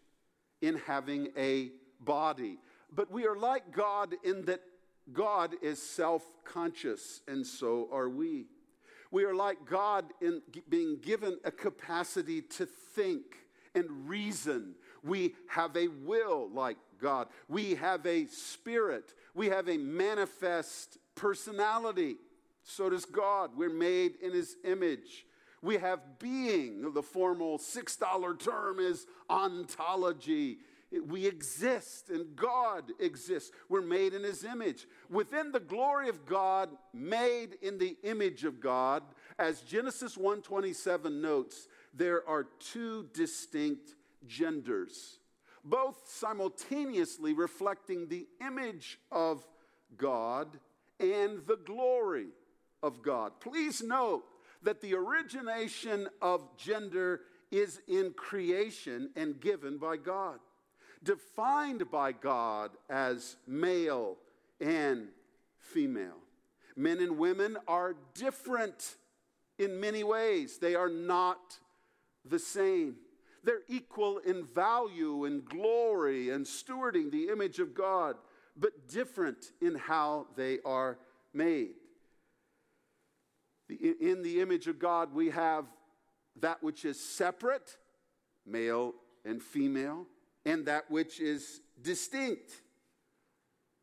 in 0.61 0.77
having 0.87 1.29
a 1.37 1.71
body. 2.01 2.59
But 2.93 3.11
we 3.11 3.27
are 3.27 3.37
like 3.37 3.73
God 3.73 4.15
in 4.25 4.45
that 4.47 4.61
God 5.13 5.55
is 5.63 5.81
self 5.81 6.23
conscious, 6.45 7.21
and 7.29 7.47
so 7.47 7.89
are 7.93 8.09
we. 8.09 8.47
We 9.11 9.25
are 9.25 9.35
like 9.35 9.65
God 9.67 10.13
in 10.21 10.41
being 10.69 10.99
given 11.03 11.39
a 11.45 11.51
capacity 11.51 12.43
to 12.43 12.67
think 12.67 13.23
and 13.75 14.09
reason. 14.09 14.75
We 15.03 15.35
have 15.49 15.77
a 15.77 15.89
will 15.89 16.51
like 16.53 16.77
God. 17.01 17.29
We 17.49 17.75
have 17.77 18.07
a 18.07 18.27
spirit. 18.27 19.15
We 19.35 19.49
have 19.49 19.69
a 19.69 19.79
manifest 19.79 20.99
personality. 21.15 22.17
So 22.63 22.91
does 22.91 23.05
God. 23.05 23.51
We're 23.57 23.71
made 23.73 24.17
in 24.23 24.33
his 24.33 24.57
image. 24.65 25.27
We 25.63 25.77
have 25.79 26.19
being. 26.19 26.93
The 26.93 27.03
formal 27.03 27.59
$6 27.59 28.39
term 28.39 28.79
is 28.79 29.07
ontology. 29.29 30.59
We 31.07 31.27
exist 31.27 32.11
and 32.11 32.35
God 32.35 32.93
exists. 32.99 33.53
We're 33.69 33.81
made 33.81 34.13
in 34.13 34.25
his 34.25 34.45
image. 34.45 34.89
Within 35.09 35.53
the 35.53 35.61
glory 35.61 36.09
of 36.09 36.27
God, 36.27 36.71
made 36.93 37.59
in 37.63 37.79
the 37.79 37.97
image 38.03 38.45
of 38.45 38.61
God, 38.61 39.03
as 39.39 39.61
Genesis 39.61 40.17
1:27 40.17 41.21
notes, 41.21 41.69
there 41.95 42.29
are 42.29 42.45
two 42.45 43.09
distinct 43.13 43.95
genders 44.27 45.21
both 45.65 46.09
simultaneously 46.09 47.33
reflecting 47.33 48.09
the 48.09 48.27
image 48.41 48.99
of 49.11 49.47
God 49.97 50.59
and 50.99 51.47
the 51.47 51.59
glory 51.65 52.29
of 52.83 53.03
God. 53.03 53.33
Please 53.41 53.83
note 53.83 54.25
that 54.63 54.81
the 54.81 54.95
origination 54.95 56.09
of 56.21 56.57
gender 56.57 57.23
is 57.51 57.81
in 57.89 58.13
creation 58.13 59.11
and 59.17 59.41
given 59.41 59.79
by 59.79 59.97
God, 59.97 60.39
defined 61.03 61.91
by 61.91 62.13
God 62.13 62.71
as 62.89 63.37
male 63.47 64.17
and 64.61 65.09
female. 65.59 66.19
Men 66.77 67.01
and 67.01 67.19
women 67.19 67.57
are 67.67 67.95
different 68.15 68.97
in 69.59 69.79
many 69.79 70.03
ways, 70.03 70.57
they 70.57 70.75
are 70.75 70.89
not 70.89 71.59
the 72.25 72.39
same. 72.39 72.97
They're 73.45 73.63
equal 73.69 74.19
in 74.19 74.45
value 74.45 75.25
and 75.25 75.45
glory 75.45 76.31
and 76.31 76.47
stewarding 76.47 77.11
the 77.11 77.29
image 77.29 77.59
of 77.59 77.75
God, 77.75 78.17
but 78.57 78.89
different 78.89 79.53
in 79.61 79.75
how 79.75 80.29
they 80.37 80.59
are 80.65 80.99
made. 81.35 81.75
In 83.69 84.23
the 84.23 84.41
image 84.41 84.67
of 84.67 84.79
God, 84.79 85.15
we 85.15 85.31
have 85.31 85.67
that 86.41 86.63
which 86.63 86.85
is 86.85 86.99
separate, 86.99 87.77
male 88.47 88.95
and 89.25 89.43
female, 89.43 90.07
and 90.45 90.67
that 90.67 90.91
which 90.91 91.21
is 91.21 91.61
distinct, 91.83 92.53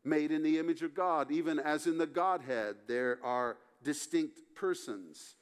made 0.04 0.32
in 0.32 0.42
the 0.42 0.58
image 0.58 0.82
of 0.82 0.96
God, 0.96 1.32
even 1.32 1.60
as 1.60 1.86
in 1.86 1.98
the 1.98 2.08
Godhead 2.08 2.76
there 2.88 3.20
are 3.24 3.58
distinct 3.84 4.40
persons 4.56 5.36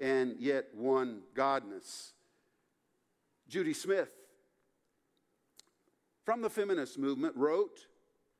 and 0.00 0.36
yet 0.38 0.66
one 0.74 1.22
Godness. 1.34 2.12
Judy 3.48 3.74
Smith 3.74 4.10
from 6.24 6.42
the 6.42 6.50
feminist 6.50 6.98
movement 6.98 7.36
wrote, 7.36 7.86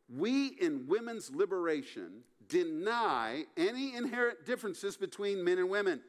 We 0.09 0.49
in 0.61 0.87
women's 0.89 1.31
liberation 1.31 2.23
deny 2.49 3.45
any 3.57 3.95
inherent 3.95 4.45
differences 4.45 4.97
between 4.97 5.45
men 5.45 5.59
and 5.59 5.71
women. 5.71 6.01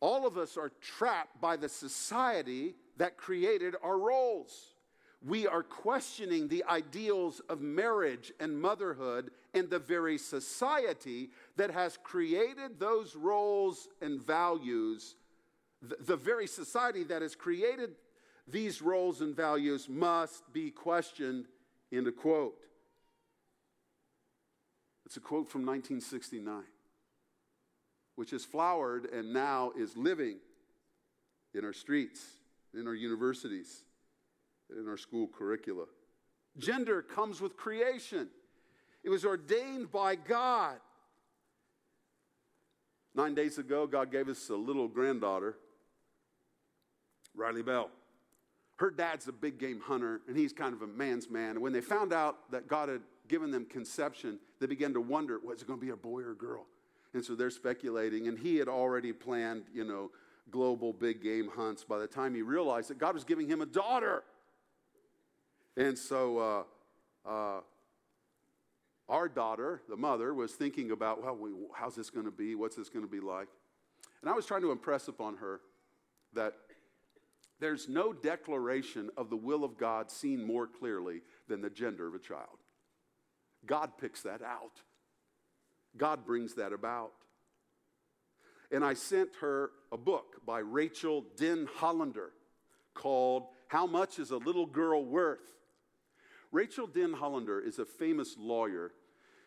All 0.00 0.26
of 0.26 0.36
us 0.36 0.56
are 0.56 0.72
trapped 0.80 1.40
by 1.40 1.56
the 1.56 1.68
society 1.68 2.74
that 2.98 3.16
created 3.16 3.76
our 3.82 3.98
roles. 3.98 4.74
We 5.24 5.46
are 5.46 5.62
questioning 5.62 6.48
the 6.48 6.64
ideals 6.64 7.40
of 7.48 7.60
marriage 7.60 8.32
and 8.40 8.60
motherhood 8.60 9.30
and 9.54 9.70
the 9.70 9.78
very 9.78 10.18
society 10.18 11.30
that 11.56 11.70
has 11.70 11.96
created 12.02 12.80
those 12.80 13.14
roles 13.14 13.88
and 14.00 14.20
values. 14.20 15.14
The, 15.80 16.16
very 16.16 16.48
society 16.48 17.04
that 17.04 17.22
has 17.22 17.36
created 17.36 17.90
these 18.48 18.82
roles 18.82 19.20
and 19.20 19.34
values 19.34 19.88
must 19.88 20.52
be 20.52 20.70
questioned. 20.70 21.46
End 21.92 22.08
of 22.08 22.16
quote. 22.16 22.54
It's 25.06 25.16
a 25.16 25.20
quote 25.20 25.48
from 25.48 25.60
1969, 25.60 26.62
which 28.16 28.30
has 28.30 28.44
flowered 28.44 29.04
and 29.04 29.32
now 29.32 29.72
is 29.78 29.96
living 29.96 30.38
in 31.54 31.64
our 31.64 31.72
streets, 31.72 32.24
in 32.74 32.88
our 32.88 32.94
universities, 32.94 33.84
in 34.78 34.88
our 34.88 34.96
school 34.96 35.28
curricula. 35.28 35.84
Gender 36.58 37.02
comes 37.02 37.40
with 37.40 37.56
creation, 37.56 38.28
it 39.02 39.10
was 39.10 39.24
ordained 39.24 39.90
by 39.90 40.14
God. 40.14 40.76
Nine 43.14 43.34
days 43.34 43.58
ago, 43.58 43.86
God 43.86 44.10
gave 44.10 44.28
us 44.28 44.48
a 44.48 44.56
little 44.56 44.88
granddaughter, 44.88 45.56
Riley 47.34 47.62
Bell 47.62 47.90
her 48.82 48.90
dad's 48.90 49.28
a 49.28 49.32
big 49.32 49.58
game 49.58 49.80
hunter 49.80 50.22
and 50.26 50.36
he's 50.36 50.52
kind 50.52 50.74
of 50.74 50.82
a 50.82 50.86
man's 50.88 51.30
man. 51.30 51.50
And 51.50 51.60
when 51.60 51.72
they 51.72 51.80
found 51.80 52.12
out 52.12 52.50
that 52.50 52.66
God 52.66 52.88
had 52.88 53.02
given 53.28 53.52
them 53.52 53.64
conception, 53.64 54.40
they 54.58 54.66
began 54.66 54.92
to 54.94 55.00
wonder, 55.00 55.38
was 55.38 55.62
it 55.62 55.68
going 55.68 55.78
to 55.78 55.84
be 55.86 55.92
a 55.92 55.96
boy 55.96 56.22
or 56.22 56.32
a 56.32 56.36
girl? 56.36 56.66
And 57.14 57.24
so 57.24 57.36
they're 57.36 57.50
speculating. 57.50 58.26
And 58.26 58.36
he 58.36 58.56
had 58.56 58.66
already 58.66 59.12
planned, 59.12 59.66
you 59.72 59.84
know, 59.84 60.10
global 60.50 60.92
big 60.92 61.22
game 61.22 61.48
hunts 61.54 61.84
by 61.84 61.98
the 61.98 62.08
time 62.08 62.34
he 62.34 62.42
realized 62.42 62.90
that 62.90 62.98
God 62.98 63.14
was 63.14 63.22
giving 63.22 63.46
him 63.46 63.60
a 63.60 63.66
daughter. 63.66 64.24
And 65.76 65.98
so 65.98 66.38
uh, 67.26 67.28
uh, 67.28 67.60
our 69.08 69.28
daughter, 69.28 69.82
the 69.88 69.96
mother, 69.96 70.34
was 70.34 70.52
thinking 70.52 70.90
about, 70.90 71.22
well, 71.22 71.36
we, 71.36 71.50
how's 71.74 71.94
this 71.94 72.10
going 72.10 72.26
to 72.26 72.32
be? 72.32 72.54
What's 72.54 72.76
this 72.76 72.88
going 72.88 73.04
to 73.04 73.10
be 73.10 73.20
like? 73.20 73.48
And 74.20 74.30
I 74.30 74.34
was 74.34 74.46
trying 74.46 74.62
to 74.62 74.70
impress 74.70 75.08
upon 75.08 75.36
her 75.36 75.60
that 76.34 76.54
there's 77.60 77.88
no 77.88 78.12
declaration 78.12 79.10
of 79.16 79.30
the 79.30 79.36
will 79.36 79.64
of 79.64 79.78
God 79.78 80.10
seen 80.10 80.44
more 80.44 80.66
clearly 80.66 81.20
than 81.48 81.60
the 81.60 81.70
gender 81.70 82.08
of 82.08 82.14
a 82.14 82.18
child. 82.18 82.58
God 83.66 83.92
picks 84.00 84.22
that 84.22 84.42
out, 84.42 84.80
God 85.96 86.26
brings 86.26 86.54
that 86.54 86.72
about. 86.72 87.12
And 88.70 88.84
I 88.84 88.94
sent 88.94 89.28
her 89.42 89.70
a 89.92 89.98
book 89.98 90.40
by 90.46 90.60
Rachael 90.60 91.26
Denhollander 91.36 92.30
called 92.94 93.44
How 93.68 93.86
Much 93.86 94.18
is 94.18 94.30
a 94.30 94.38
Little 94.38 94.64
Girl 94.64 95.04
Worth? 95.04 95.61
Rachael 96.52 96.86
Denhollander 96.86 97.66
is 97.66 97.78
a 97.78 97.84
famous 97.84 98.36
lawyer. 98.38 98.92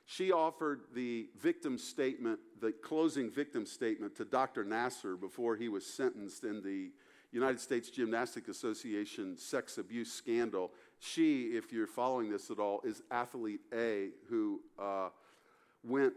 She 0.06 0.32
offered 0.32 0.82
the 0.94 1.28
victim 1.40 1.78
statement, 1.78 2.40
the 2.60 2.72
closing 2.72 3.32
victim 3.32 3.66
statement, 3.66 4.16
to 4.18 4.26
Dr. 4.26 4.66
Nassar 4.66 5.20
before 5.20 5.56
he 5.56 5.70
was 5.70 5.86
sentenced 5.86 6.44
in 6.44 6.62
the 6.62 6.92
United 7.32 7.60
States 7.60 7.90
Gymnastic 7.90 8.48
Association 8.48 9.38
sex 9.38 9.78
abuse 9.78 10.12
scandal. 10.12 10.72
She, 11.00 11.48
if 11.48 11.72
you're 11.72 11.88
following 11.88 12.32
this 12.32 12.50
at 12.50 12.60
all, 12.60 12.82
is 12.84 13.04
athlete 13.12 13.62
A, 13.74 14.10
who 14.30 14.62
uh, 14.80 15.10
went 15.84 16.14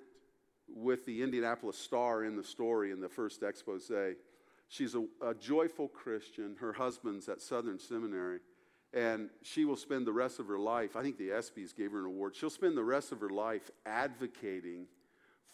with 0.69 1.05
the 1.07 1.23
Indianapolis 1.23 1.79
Star 1.79 2.25
in 2.25 2.37
the 2.37 2.45
story 2.45 2.93
in 2.93 3.01
the 3.01 3.09
first 3.09 3.43
expose. 3.43 3.91
She's 4.69 4.95
a, 4.95 5.05
a 5.23 5.35
joyful 5.35 5.89
Christian. 5.89 6.57
Her 6.61 6.73
husband's 6.73 7.29
at 7.29 7.41
Southern 7.41 7.79
Seminary. 7.79 8.41
And 8.95 9.29
she 9.43 9.65
will 9.65 9.77
spend 9.77 10.07
the 10.07 10.13
rest 10.13 10.39
of 10.39 10.47
her 10.47 10.59
life, 10.59 10.97
I 10.97 11.03
think 11.03 11.19
the 11.19 11.29
ESPYs 11.29 11.77
gave 11.77 11.93
her 11.93 11.99
an 12.01 12.07
award, 12.07 12.35
she'll 12.35 12.49
spend 12.49 12.77
the 12.77 12.85
rest 12.85 13.13
of 13.13 13.21
her 13.21 13.29
life 13.29 13.71
advocating 13.85 14.87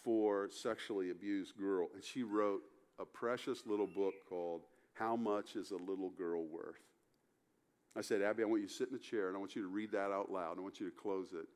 for 0.03 0.49
sexually 0.51 1.09
abused 1.09 1.57
girl. 1.57 1.89
And 1.93 2.03
she 2.03 2.23
wrote 2.23 2.61
a 2.99 3.05
precious 3.05 3.65
little 3.65 3.87
book 3.87 4.13
called 4.29 4.61
how 4.93 5.15
much 5.15 5.55
is 5.55 5.71
a 5.71 5.77
little 5.77 6.11
girl 6.11 6.45
worth? 6.45 6.79
I 7.97 8.01
said, 8.01 8.21
Abby, 8.21 8.43
I 8.43 8.45
want 8.45 8.61
you 8.61 8.67
to 8.67 8.73
sit 8.73 8.89
in 8.89 8.95
a 8.95 8.99
chair 8.99 9.27
and 9.27 9.35
I 9.35 9.39
want 9.39 9.55
you 9.55 9.61
to 9.61 9.67
read 9.67 9.91
that 9.91 10.11
out 10.11 10.31
loud. 10.31 10.57
I 10.57 10.61
want 10.61 10.79
you 10.79 10.89
to 10.89 10.95
close 10.95 11.33
it. 11.33 11.47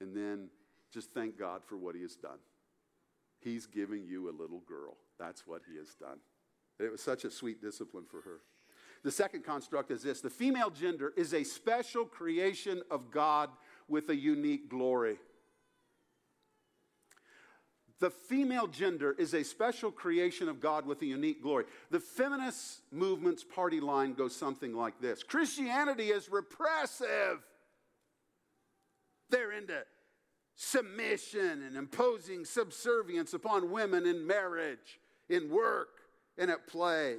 And 0.00 0.14
then 0.14 0.48
just 0.92 1.12
thank 1.12 1.38
God 1.38 1.62
for 1.64 1.76
what 1.76 1.94
He 1.94 2.02
has 2.02 2.16
done. 2.16 2.38
He's 3.40 3.66
giving 3.66 4.04
you 4.04 4.28
a 4.28 4.34
little 4.34 4.62
girl. 4.68 4.96
That's 5.18 5.46
what 5.46 5.62
He 5.70 5.76
has 5.78 5.94
done. 5.94 6.18
It 6.78 6.90
was 6.90 7.02
such 7.02 7.24
a 7.24 7.30
sweet 7.30 7.60
discipline 7.62 8.04
for 8.08 8.20
her. 8.22 8.40
The 9.06 9.12
second 9.12 9.44
construct 9.44 9.92
is 9.92 10.02
this 10.02 10.20
the 10.20 10.28
female 10.28 10.68
gender 10.68 11.12
is 11.16 11.32
a 11.32 11.44
special 11.44 12.04
creation 12.04 12.82
of 12.90 13.12
God 13.12 13.50
with 13.86 14.08
a 14.08 14.16
unique 14.16 14.68
glory. 14.68 15.18
The 18.00 18.10
female 18.10 18.66
gender 18.66 19.14
is 19.16 19.32
a 19.32 19.44
special 19.44 19.92
creation 19.92 20.48
of 20.48 20.60
God 20.60 20.86
with 20.86 21.02
a 21.02 21.06
unique 21.06 21.40
glory. 21.40 21.66
The 21.92 22.00
feminist 22.00 22.80
movement's 22.90 23.44
party 23.44 23.78
line 23.78 24.14
goes 24.14 24.34
something 24.34 24.74
like 24.74 25.00
this 25.00 25.22
Christianity 25.22 26.08
is 26.08 26.28
repressive. 26.28 27.44
They're 29.30 29.52
into 29.52 29.84
submission 30.56 31.62
and 31.62 31.76
imposing 31.76 32.44
subservience 32.44 33.34
upon 33.34 33.70
women 33.70 34.04
in 34.04 34.26
marriage, 34.26 34.98
in 35.28 35.48
work, 35.48 35.90
and 36.36 36.50
at 36.50 36.66
play. 36.66 37.18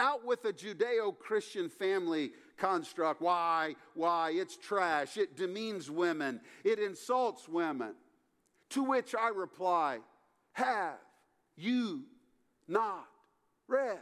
Out 0.00 0.24
with 0.24 0.42
the 0.42 0.52
Judeo 0.52 1.16
Christian 1.16 1.68
family 1.68 2.32
construct. 2.56 3.20
Why? 3.20 3.76
Why? 3.94 4.30
It's 4.30 4.56
trash. 4.56 5.18
It 5.18 5.36
demeans 5.36 5.90
women, 5.90 6.40
it 6.64 6.78
insults 6.78 7.46
women. 7.46 7.94
To 8.70 8.82
which 8.82 9.14
I 9.14 9.28
reply, 9.28 9.98
Have 10.52 10.96
you 11.56 12.04
not 12.66 13.06
read? 13.68 13.98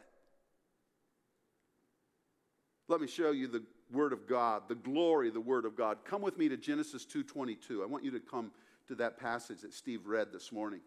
Let 2.87 3.01
me 3.01 3.09
show 3.09 3.33
you 3.33 3.49
the 3.49 3.65
word 3.91 4.13
of 4.13 4.27
God, 4.29 4.63
the 4.69 4.75
glory 4.77 5.29
of 5.29 5.35
the 5.35 5.41
word 5.41 5.65
of 5.65 5.77
God. 5.77 5.99
Come 6.05 6.23
with 6.23 6.39
me 6.39 6.49
to 6.49 6.57
Genesis 6.57 7.05
2:22. 7.05 7.83
I 7.83 7.87
want 7.87 8.05
you 8.05 8.13
to 8.13 8.21
come 8.21 8.53
to 8.87 8.95
that 8.97 9.19
passage 9.19 9.63
that 9.63 9.75
Steve 9.75 10.07
read 10.07 10.33
this 10.33 10.53
morning. 10.53 10.81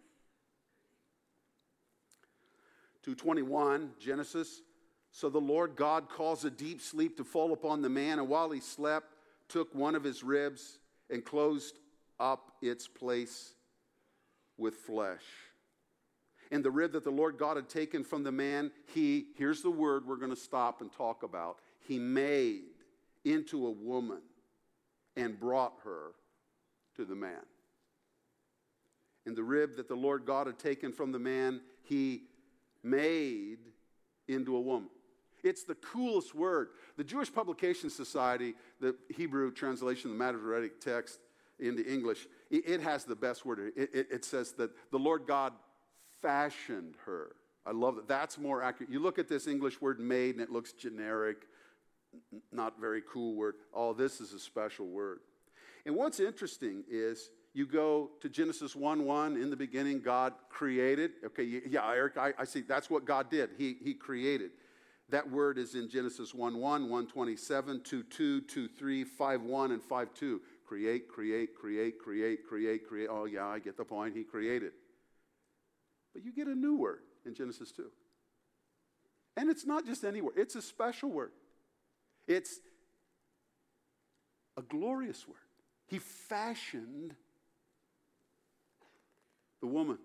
221 3.03 3.93
Genesis 3.99 4.61
so 5.11 5.29
the 5.29 5.39
Lord 5.39 5.75
God 5.75 6.09
caused 6.09 6.45
a 6.45 6.49
deep 6.49 6.81
sleep 6.81 7.17
to 7.17 7.23
fall 7.23 7.53
upon 7.53 7.81
the 7.81 7.89
man 7.89 8.19
and 8.19 8.29
while 8.29 8.49
he 8.51 8.61
slept 8.61 9.15
took 9.49 9.73
one 9.75 9.95
of 9.95 10.03
his 10.03 10.23
ribs 10.23 10.79
and 11.09 11.23
closed 11.25 11.77
up 12.19 12.53
its 12.61 12.87
place 12.87 13.53
with 14.57 14.75
flesh. 14.75 15.23
And 16.51 16.63
the 16.63 16.71
rib 16.71 16.93
that 16.93 17.03
the 17.03 17.11
Lord 17.11 17.37
God 17.37 17.57
had 17.57 17.69
taken 17.69 18.03
from 18.03 18.23
the 18.23 18.31
man, 18.31 18.71
he, 18.93 19.27
here's 19.37 19.61
the 19.61 19.71
word 19.71 20.05
we're 20.05 20.15
going 20.15 20.31
to 20.31 20.35
stop 20.35 20.81
and 20.81 20.91
talk 20.91 21.23
about, 21.23 21.59
he 21.87 21.99
made 21.99 22.63
into 23.25 23.67
a 23.67 23.71
woman 23.71 24.21
and 25.15 25.39
brought 25.39 25.73
her 25.83 26.11
to 26.95 27.05
the 27.05 27.15
man. 27.15 27.45
And 29.25 29.35
the 29.35 29.43
rib 29.43 29.75
that 29.75 29.87
the 29.87 29.95
Lord 29.95 30.25
God 30.25 30.47
had 30.47 30.57
taken 30.57 30.91
from 30.91 31.11
the 31.11 31.19
man, 31.19 31.61
he 31.83 32.23
made 32.83 33.59
into 34.27 34.55
a 34.55 34.61
woman. 34.61 34.89
It's 35.43 35.63
the 35.63 35.75
coolest 35.75 36.35
word. 36.35 36.69
The 36.97 37.03
Jewish 37.03 37.33
Publication 37.33 37.89
Society, 37.89 38.53
the 38.79 38.95
Hebrew 39.09 39.51
translation 39.51 40.11
of 40.11 40.17
the 40.17 40.23
Masoretic 40.23 40.79
text, 40.79 41.19
into 41.61 41.85
English, 41.91 42.27
it, 42.49 42.81
has 42.81 43.05
the 43.05 43.15
best 43.15 43.45
word. 43.45 43.71
It, 43.75 43.89
it, 43.93 44.07
it 44.11 44.25
says 44.25 44.51
that 44.53 44.71
the 44.91 44.97
Lord 44.97 45.27
God 45.27 45.53
fashioned 46.21 46.95
her. 47.05 47.35
I 47.65 47.71
love 47.71 47.95
that. 47.95 48.07
That's 48.07 48.37
more 48.37 48.63
accurate. 48.63 48.91
You 48.91 48.99
look 48.99 49.19
at 49.19 49.29
this 49.29 49.47
English 49.47 49.79
word 49.79 49.99
made 49.99 50.35
and 50.35 50.43
it 50.43 50.51
looks 50.51 50.73
generic, 50.73 51.47
not 52.51 52.79
very 52.79 53.03
cool 53.07 53.35
word. 53.35 53.55
Oh, 53.73 53.93
this 53.93 54.19
is 54.19 54.33
a 54.33 54.39
special 54.39 54.87
word. 54.87 55.19
And 55.85 55.95
what's 55.95 56.19
interesting 56.19 56.83
is 56.89 57.29
you 57.53 57.65
go 57.65 58.11
to 58.21 58.29
Genesis 58.29 58.75
1 58.75 59.05
1, 59.05 59.37
in 59.37 59.49
the 59.49 59.55
beginning, 59.55 60.01
God 60.01 60.33
created. 60.49 61.11
Okay, 61.25 61.61
yeah, 61.67 61.87
Eric, 61.91 62.17
I, 62.17 62.33
I 62.37 62.45
see. 62.45 62.61
That's 62.61 62.89
what 62.89 63.05
God 63.05 63.29
did. 63.29 63.51
He, 63.57 63.77
he 63.83 63.93
created. 63.93 64.51
That 65.11 65.29
word 65.29 65.57
is 65.57 65.75
in 65.75 65.89
Genesis 65.89 66.33
1 66.33 66.57
1, 66.57 66.81
127, 66.83 67.81
2 67.83 68.03
2, 68.03 68.41
2 68.41 68.67
3, 68.67 69.03
5 69.03 69.41
1, 69.43 69.71
and 69.71 69.83
5 69.83 70.13
2 70.13 70.41
Create, 70.71 71.09
create, 71.09 71.53
create, 71.53 71.99
create, 71.99 72.47
create, 72.47 72.87
create. 72.87 73.09
Oh, 73.11 73.25
yeah, 73.25 73.45
I 73.45 73.59
get 73.59 73.75
the 73.75 73.83
point. 73.83 74.15
He 74.15 74.23
created. 74.23 74.71
But 76.13 76.23
you 76.23 76.31
get 76.31 76.47
a 76.47 76.55
new 76.55 76.77
word 76.77 76.99
in 77.25 77.35
Genesis 77.35 77.73
2. 77.73 77.91
And 79.35 79.49
it's 79.49 79.65
not 79.65 79.85
just 79.85 80.05
any 80.05 80.21
word, 80.21 80.35
it's 80.37 80.55
a 80.55 80.61
special 80.61 81.09
word. 81.09 81.31
It's 82.25 82.59
a 84.55 84.61
glorious 84.61 85.27
word. 85.27 85.37
He 85.87 85.99
fashioned 85.99 87.13
the 89.59 89.67
woman. 89.67 89.97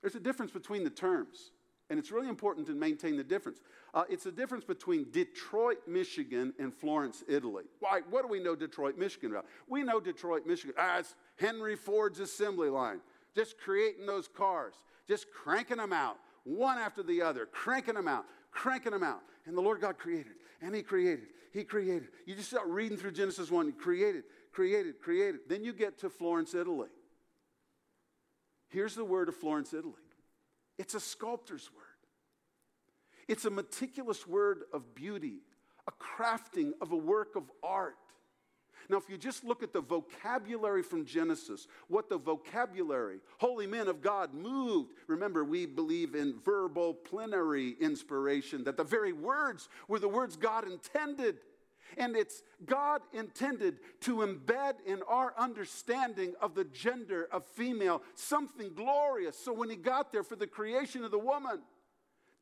There's 0.00 0.14
a 0.14 0.20
difference 0.20 0.52
between 0.52 0.82
the 0.82 0.90
terms, 0.90 1.50
and 1.88 1.98
it's 1.98 2.10
really 2.10 2.28
important 2.28 2.66
to 2.66 2.74
maintain 2.74 3.16
the 3.16 3.24
difference. 3.24 3.60
Uh, 3.94 4.04
it's 4.08 4.24
the 4.24 4.32
difference 4.32 4.64
between 4.64 5.06
Detroit, 5.12 5.78
Michigan, 5.86 6.52
and 6.58 6.74
Florence, 6.74 7.22
Italy. 7.28 7.64
Why? 7.78 8.00
What 8.10 8.22
do 8.22 8.28
we 8.28 8.40
know 8.40 8.56
Detroit, 8.56 8.98
Michigan 8.98 9.30
about? 9.30 9.46
We 9.68 9.82
know 9.82 10.00
Detroit, 10.00 10.46
Michigan. 10.46 10.74
Ah, 10.78 10.98
it's 10.98 11.14
Henry 11.36 11.76
Ford's 11.76 12.18
assembly 12.18 12.70
line, 12.70 13.00
just 13.34 13.58
creating 13.58 14.06
those 14.06 14.26
cars, 14.26 14.74
just 15.06 15.26
cranking 15.30 15.76
them 15.76 15.92
out, 15.92 16.16
one 16.44 16.78
after 16.78 17.02
the 17.02 17.22
other, 17.22 17.46
cranking 17.46 17.94
them 17.94 18.08
out, 18.08 18.24
cranking 18.50 18.92
them 18.92 19.04
out. 19.04 19.20
And 19.46 19.56
the 19.56 19.62
Lord 19.62 19.80
God 19.80 19.96
created, 19.96 20.32
and 20.60 20.74
He 20.74 20.82
created, 20.82 21.28
He 21.52 21.62
created. 21.62 22.08
You 22.26 22.34
just 22.34 22.48
start 22.48 22.66
reading 22.66 22.98
through 22.98 23.12
Genesis 23.12 23.50
1, 23.50 23.66
He 23.66 23.72
created, 23.72 24.24
created, 24.50 25.00
created. 25.00 25.40
Then 25.48 25.62
you 25.62 25.72
get 25.72 25.98
to 25.98 26.10
Florence, 26.10 26.52
Italy. 26.52 26.88
Here's 28.68 28.96
the 28.96 29.04
word 29.04 29.28
of 29.28 29.36
Florence, 29.36 29.72
Italy 29.72 29.94
it's 30.78 30.94
a 30.94 31.00
sculptor's 31.00 31.70
word, 31.74 31.84
it's 33.28 33.44
a 33.44 33.50
meticulous 33.50 34.26
word 34.26 34.62
of 34.72 34.94
beauty, 34.94 35.40
a 35.86 35.92
crafting 35.92 36.72
of 36.80 36.92
a 36.92 36.96
work 36.96 37.36
of 37.36 37.50
art. 37.62 37.96
Now, 38.88 38.98
if 38.98 39.08
you 39.08 39.16
just 39.16 39.42
look 39.42 39.64
at 39.64 39.72
the 39.72 39.80
vocabulary 39.80 40.82
from 40.82 41.04
Genesis, 41.04 41.66
what 41.88 42.08
the 42.08 42.18
vocabulary, 42.18 43.18
holy 43.38 43.66
men 43.66 43.88
of 43.88 44.00
God 44.00 44.32
moved. 44.32 44.92
Remember, 45.08 45.44
we 45.44 45.66
believe 45.66 46.14
in 46.14 46.38
verbal 46.44 46.94
plenary 46.94 47.74
inspiration, 47.80 48.62
that 48.64 48.76
the 48.76 48.84
very 48.84 49.12
words 49.12 49.68
were 49.88 49.98
the 49.98 50.08
words 50.08 50.36
God 50.36 50.70
intended. 50.70 51.38
And 51.96 52.16
it's 52.16 52.42
God 52.64 53.02
intended 53.12 53.78
to 54.02 54.16
embed 54.16 54.74
in 54.86 55.02
our 55.08 55.34
understanding 55.38 56.34
of 56.40 56.54
the 56.54 56.64
gender 56.64 57.28
of 57.32 57.44
female 57.44 58.02
something 58.14 58.72
glorious. 58.74 59.38
So 59.38 59.52
when 59.52 59.70
he 59.70 59.76
got 59.76 60.12
there 60.12 60.22
for 60.22 60.36
the 60.36 60.46
creation 60.46 61.04
of 61.04 61.10
the 61.10 61.18
woman, 61.18 61.60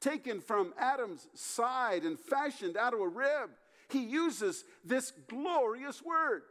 taken 0.00 0.40
from 0.40 0.74
Adam's 0.78 1.28
side 1.34 2.02
and 2.04 2.18
fashioned 2.18 2.76
out 2.76 2.94
of 2.94 3.00
a 3.00 3.08
rib, 3.08 3.50
he 3.88 4.04
uses 4.04 4.64
this 4.84 5.12
glorious 5.28 6.02
word. 6.02 6.42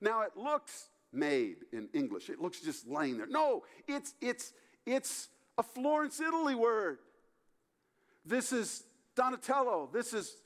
Now 0.00 0.22
it 0.22 0.36
looks 0.36 0.88
made 1.12 1.56
in 1.72 1.88
English. 1.92 2.30
It 2.30 2.40
looks 2.40 2.60
just 2.60 2.86
laying 2.86 3.18
there. 3.18 3.26
No, 3.26 3.64
it's 3.86 4.14
it's 4.20 4.52
it's 4.84 5.28
a 5.58 5.62
Florence, 5.62 6.20
Italy 6.20 6.54
word. 6.54 6.98
This 8.24 8.52
is 8.52 8.84
Donatello. 9.14 9.88
This 9.92 10.12
is 10.12 10.36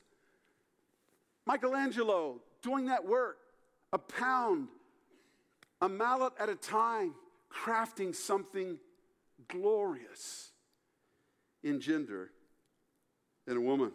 Michelangelo 1.45 2.41
doing 2.61 2.85
that 2.85 3.05
work, 3.05 3.37
a 3.93 3.97
pound, 3.97 4.67
a 5.81 5.89
mallet 5.89 6.33
at 6.39 6.49
a 6.49 6.55
time, 6.55 7.13
crafting 7.51 8.15
something 8.15 8.77
glorious 9.47 10.51
in 11.63 11.79
gender 11.81 12.31
in 13.47 13.57
a 13.57 13.61
woman. 13.61 13.91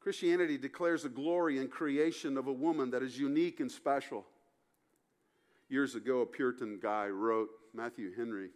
Christianity 0.00 0.56
declares 0.56 1.04
a 1.04 1.08
glory 1.08 1.58
and 1.58 1.70
creation 1.70 2.36
of 2.36 2.46
a 2.46 2.52
woman 2.52 2.90
that 2.90 3.02
is 3.02 3.18
unique 3.18 3.60
and 3.60 3.70
special. 3.70 4.24
Years 5.68 5.94
ago, 5.94 6.22
a 6.22 6.26
Puritan 6.26 6.78
guy 6.80 7.08
wrote, 7.08 7.50
Matthew 7.74 8.14
Henry, 8.16 8.48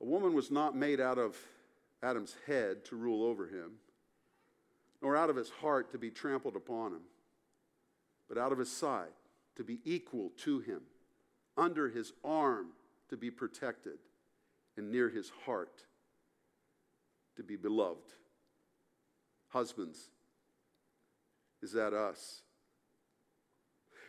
a 0.00 0.04
woman 0.04 0.32
was 0.32 0.50
not 0.50 0.74
made 0.74 1.00
out 1.00 1.18
of 1.18 1.36
Adam's 2.02 2.36
head 2.46 2.84
to 2.84 2.96
rule 2.96 3.24
over 3.24 3.46
him, 3.46 3.72
nor 5.02 5.16
out 5.16 5.30
of 5.30 5.36
his 5.36 5.50
heart 5.50 5.90
to 5.92 5.98
be 5.98 6.10
trampled 6.10 6.56
upon 6.56 6.92
him, 6.92 7.02
but 8.28 8.38
out 8.38 8.52
of 8.52 8.58
his 8.58 8.70
side 8.70 9.12
to 9.56 9.64
be 9.64 9.80
equal 9.84 10.30
to 10.38 10.60
him, 10.60 10.82
under 11.56 11.88
his 11.88 12.12
arm 12.24 12.68
to 13.08 13.16
be 13.16 13.30
protected, 13.30 13.98
and 14.76 14.90
near 14.90 15.08
his 15.08 15.30
heart 15.44 15.84
to 17.36 17.42
be 17.42 17.56
beloved. 17.56 18.12
Husbands, 19.48 20.10
is 21.62 21.72
that 21.72 21.94
us? 21.94 22.42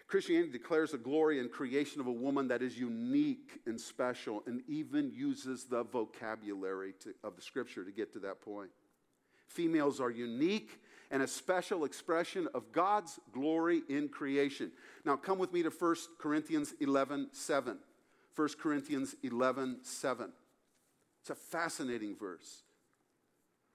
Christianity 0.07 0.51
declares 0.51 0.91
the 0.91 0.97
glory 0.97 1.39
and 1.39 1.51
creation 1.51 1.99
of 1.99 2.07
a 2.07 2.11
woman 2.11 2.47
that 2.47 2.61
is 2.61 2.77
unique 2.77 3.59
and 3.65 3.79
special 3.79 4.41
and 4.47 4.61
even 4.67 5.11
uses 5.13 5.65
the 5.65 5.83
vocabulary 5.83 6.93
to, 7.03 7.13
of 7.25 7.35
the 7.35 7.41
scripture 7.41 7.83
to 7.83 7.91
get 7.91 8.13
to 8.13 8.19
that 8.19 8.41
point. 8.41 8.69
Females 9.47 9.99
are 9.99 10.09
unique 10.09 10.81
and 11.11 11.21
a 11.21 11.27
special 11.27 11.83
expression 11.83 12.47
of 12.53 12.71
God's 12.71 13.19
glory 13.33 13.81
in 13.89 14.07
creation. 14.07 14.71
Now, 15.03 15.17
come 15.17 15.39
with 15.39 15.51
me 15.51 15.63
to 15.63 15.69
1 15.69 15.95
Corinthians 16.19 16.73
11 16.79 17.29
7. 17.31 17.77
1 18.35 18.49
Corinthians 18.61 19.15
11 19.23 19.79
7. 19.81 20.31
It's 21.21 21.29
a 21.29 21.35
fascinating 21.35 22.15
verse. 22.15 22.63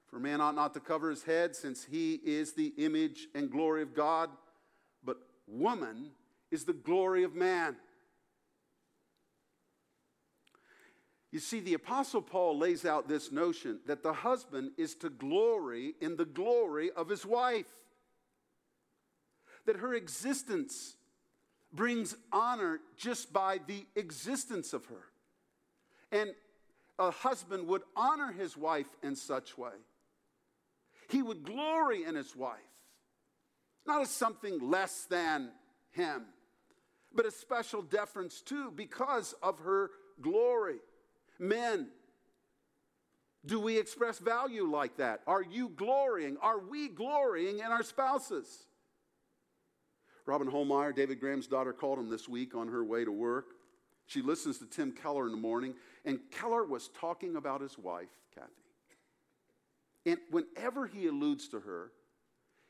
For 0.07 0.19
man 0.19 0.41
ought 0.41 0.55
not 0.55 0.75
to 0.75 0.81
cover 0.81 1.11
his 1.11 1.25
head, 1.25 1.57
since 1.57 1.85
he 1.85 2.21
is 2.25 2.53
the 2.53 2.73
image 2.79 3.29
and 3.35 3.51
glory 3.51 3.83
of 3.83 3.95
God, 3.95 4.31
but 5.03 5.19
woman 5.47 6.11
is 6.53 6.65
the 6.65 6.73
glory 6.73 7.25
of 7.25 7.35
man. 7.35 7.75
You 11.33 11.39
see, 11.39 11.61
the 11.61 11.75
Apostle 11.75 12.21
Paul 12.21 12.59
lays 12.59 12.85
out 12.85 13.09
this 13.09 13.33
notion 13.33 13.81
that 13.87 14.03
the 14.03 14.13
husband 14.13 14.73
is 14.77 14.95
to 14.97 15.09
glory 15.09 15.95
in 16.03 16.17
the 16.17 16.27
glory 16.27 16.91
of 16.91 17.09
his 17.09 17.25
wife, 17.25 17.73
that 19.65 19.77
her 19.77 19.95
existence 19.95 20.95
brings 21.73 22.15
honor 22.31 22.81
just 22.99 23.33
by 23.33 23.59
the 23.67 23.87
existence 23.97 24.75
of 24.75 24.85
her. 24.87 25.05
And 26.13 26.35
a 26.99 27.11
husband 27.11 27.67
would 27.69 27.83
honor 27.97 28.31
his 28.31 28.59
wife 28.59 28.89
in 29.03 29.17
such 29.17 29.57
way. 29.57 29.71
He 31.09 31.23
would 31.23 31.45
glory 31.45 32.05
in 32.05 32.15
his 32.15 32.37
wife, 32.37 32.59
not 33.87 34.03
as 34.03 34.11
something 34.11 34.59
less 34.71 35.07
than 35.09 35.51
him 35.93 36.27
but 37.15 37.27
a 37.27 37.31
special 37.31 37.83
deference 37.83 38.41
too 38.41 38.73
because 38.75 39.35
of 39.43 39.59
her 39.61 39.91
glory. 40.21 40.79
Men, 41.39 41.89
do 43.45 43.59
we 43.59 43.79
express 43.79 44.19
value 44.19 44.65
like 44.65 44.97
that? 44.99 45.23
Are 45.27 45.43
you 45.43 45.69
glorying? 45.71 46.37
Are 46.41 46.61
we 46.61 46.89
glorying 46.89 47.59
in 47.59 47.67
our 47.67 47.83
spouses? 47.83 48.67
Robin 50.25 50.49
Holmeyer, 50.49 50.95
David 50.95 51.19
Graham's 51.19 51.49
daughter, 51.49 51.73
called 51.73 51.99
him 51.99 52.09
this 52.09 52.29
week 52.29 52.55
on 52.55 52.69
her 52.69 52.85
way 52.85 53.05
to 53.05 53.11
work. 53.11 53.47
She 54.07 54.23
listens 54.23 54.59
to 54.59 54.67
Tim 54.67 54.93
Keller 54.93 55.27
in 55.27 55.33
the 55.33 55.39
morning, 55.39 55.75
and 56.05 56.21
Keller 56.31 56.65
was 56.65 56.89
talking 56.89 57.37
about 57.37 57.61
his 57.61 57.77
wife, 57.79 58.11
Kathy. 58.35 58.49
And 60.07 60.19
whenever 60.31 60.87
he 60.87 61.07
alludes 61.07 61.49
to 61.49 61.61
her, 61.61 61.93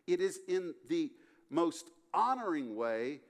it 0.07 0.21
is 0.21 0.41
in 0.49 0.75
the 0.89 1.11
most 1.51 1.91
honoring 2.15 2.77
way 2.77 3.21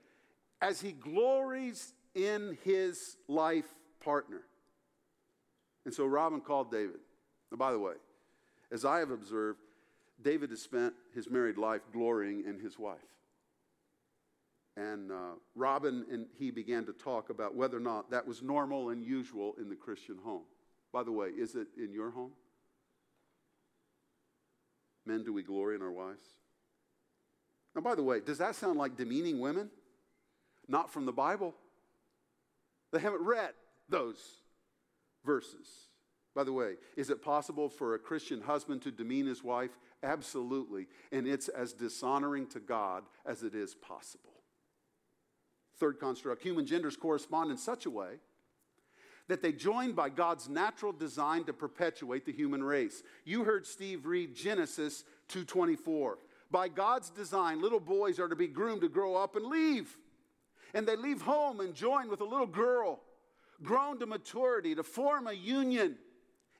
as 0.63 0.79
he 0.79 0.93
glories 0.93 1.93
in 2.15 2.57
his 2.63 3.17
life 3.27 3.67
partner. 4.01 4.41
And 5.83 5.93
so 5.93 6.05
Robin 6.05 6.39
called 6.39 6.71
David. 6.71 7.01
Now, 7.51 7.57
by 7.57 7.73
the 7.73 7.79
way, 7.79 7.95
as 8.71 8.85
I 8.85 8.99
have 8.99 9.11
observed, 9.11 9.59
David 10.21 10.51
has 10.51 10.61
spent 10.61 10.93
his 11.13 11.29
married 11.29 11.57
life 11.57 11.81
glorying 11.91 12.45
in 12.47 12.59
his 12.59 12.79
wife. 12.79 12.97
And 14.77 15.11
uh, 15.11 15.35
Robin 15.53 16.05
and 16.09 16.27
he 16.39 16.49
began 16.49 16.85
to 16.85 16.93
talk 16.93 17.29
about 17.29 17.55
whether 17.55 17.75
or 17.75 17.81
not 17.81 18.09
that 18.11 18.25
was 18.25 18.41
normal 18.41 18.89
and 18.89 19.03
usual 19.03 19.55
in 19.59 19.67
the 19.67 19.75
Christian 19.75 20.17
home. 20.23 20.43
By 20.93 21.03
the 21.03 21.11
way, 21.11 21.27
is 21.27 21.55
it 21.55 21.67
in 21.77 21.91
your 21.91 22.11
home? 22.11 22.31
Men, 25.05 25.25
do 25.25 25.33
we 25.33 25.43
glory 25.43 25.75
in 25.75 25.81
our 25.81 25.91
wives? 25.91 26.23
Now, 27.75 27.81
by 27.81 27.95
the 27.95 28.03
way, 28.03 28.21
does 28.21 28.37
that 28.37 28.55
sound 28.55 28.79
like 28.79 28.95
demeaning 28.95 29.41
women? 29.41 29.69
Not 30.67 30.91
from 30.91 31.05
the 31.05 31.11
Bible. 31.11 31.53
They 32.91 32.99
haven't 32.99 33.23
read 33.23 33.51
those 33.89 34.17
verses. 35.25 35.67
By 36.35 36.43
the 36.43 36.53
way, 36.53 36.75
is 36.97 37.09
it 37.09 37.21
possible 37.21 37.69
for 37.69 37.93
a 37.93 37.99
Christian 37.99 38.41
husband 38.41 38.81
to 38.83 38.91
demean 38.91 39.27
his 39.27 39.43
wife? 39.43 39.77
Absolutely. 40.01 40.87
And 41.11 41.27
it's 41.27 41.47
as 41.47 41.73
dishonoring 41.73 42.47
to 42.47 42.59
God 42.59 43.03
as 43.25 43.43
it 43.43 43.53
is 43.53 43.75
possible. 43.75 44.31
Third 45.77 45.99
construct 45.99 46.41
human 46.41 46.65
genders 46.65 46.95
correspond 46.95 47.51
in 47.51 47.57
such 47.57 47.85
a 47.85 47.89
way 47.89 48.15
that 49.27 49.41
they 49.41 49.51
join 49.51 49.93
by 49.93 50.09
God's 50.09 50.49
natural 50.49 50.91
design 50.91 51.45
to 51.45 51.53
perpetuate 51.53 52.25
the 52.25 52.33
human 52.33 52.63
race. 52.63 53.03
You 53.25 53.43
heard 53.43 53.65
Steve 53.65 54.05
read 54.05 54.35
Genesis 54.35 55.05
2:24. 55.29 56.17
By 56.51 56.67
God's 56.67 57.09
design, 57.09 57.61
little 57.61 57.79
boys 57.79 58.19
are 58.19 58.27
to 58.27 58.35
be 58.35 58.47
groomed 58.47 58.81
to 58.81 58.89
grow 58.89 59.15
up 59.15 59.35
and 59.35 59.45
leave. 59.45 59.97
And 60.73 60.87
they 60.87 60.95
leave 60.95 61.21
home 61.21 61.59
and 61.59 61.73
join 61.73 62.09
with 62.09 62.21
a 62.21 62.25
little 62.25 62.47
girl, 62.47 63.01
grown 63.61 63.99
to 63.99 64.05
maturity, 64.05 64.75
to 64.75 64.83
form 64.83 65.27
a 65.27 65.33
union. 65.33 65.97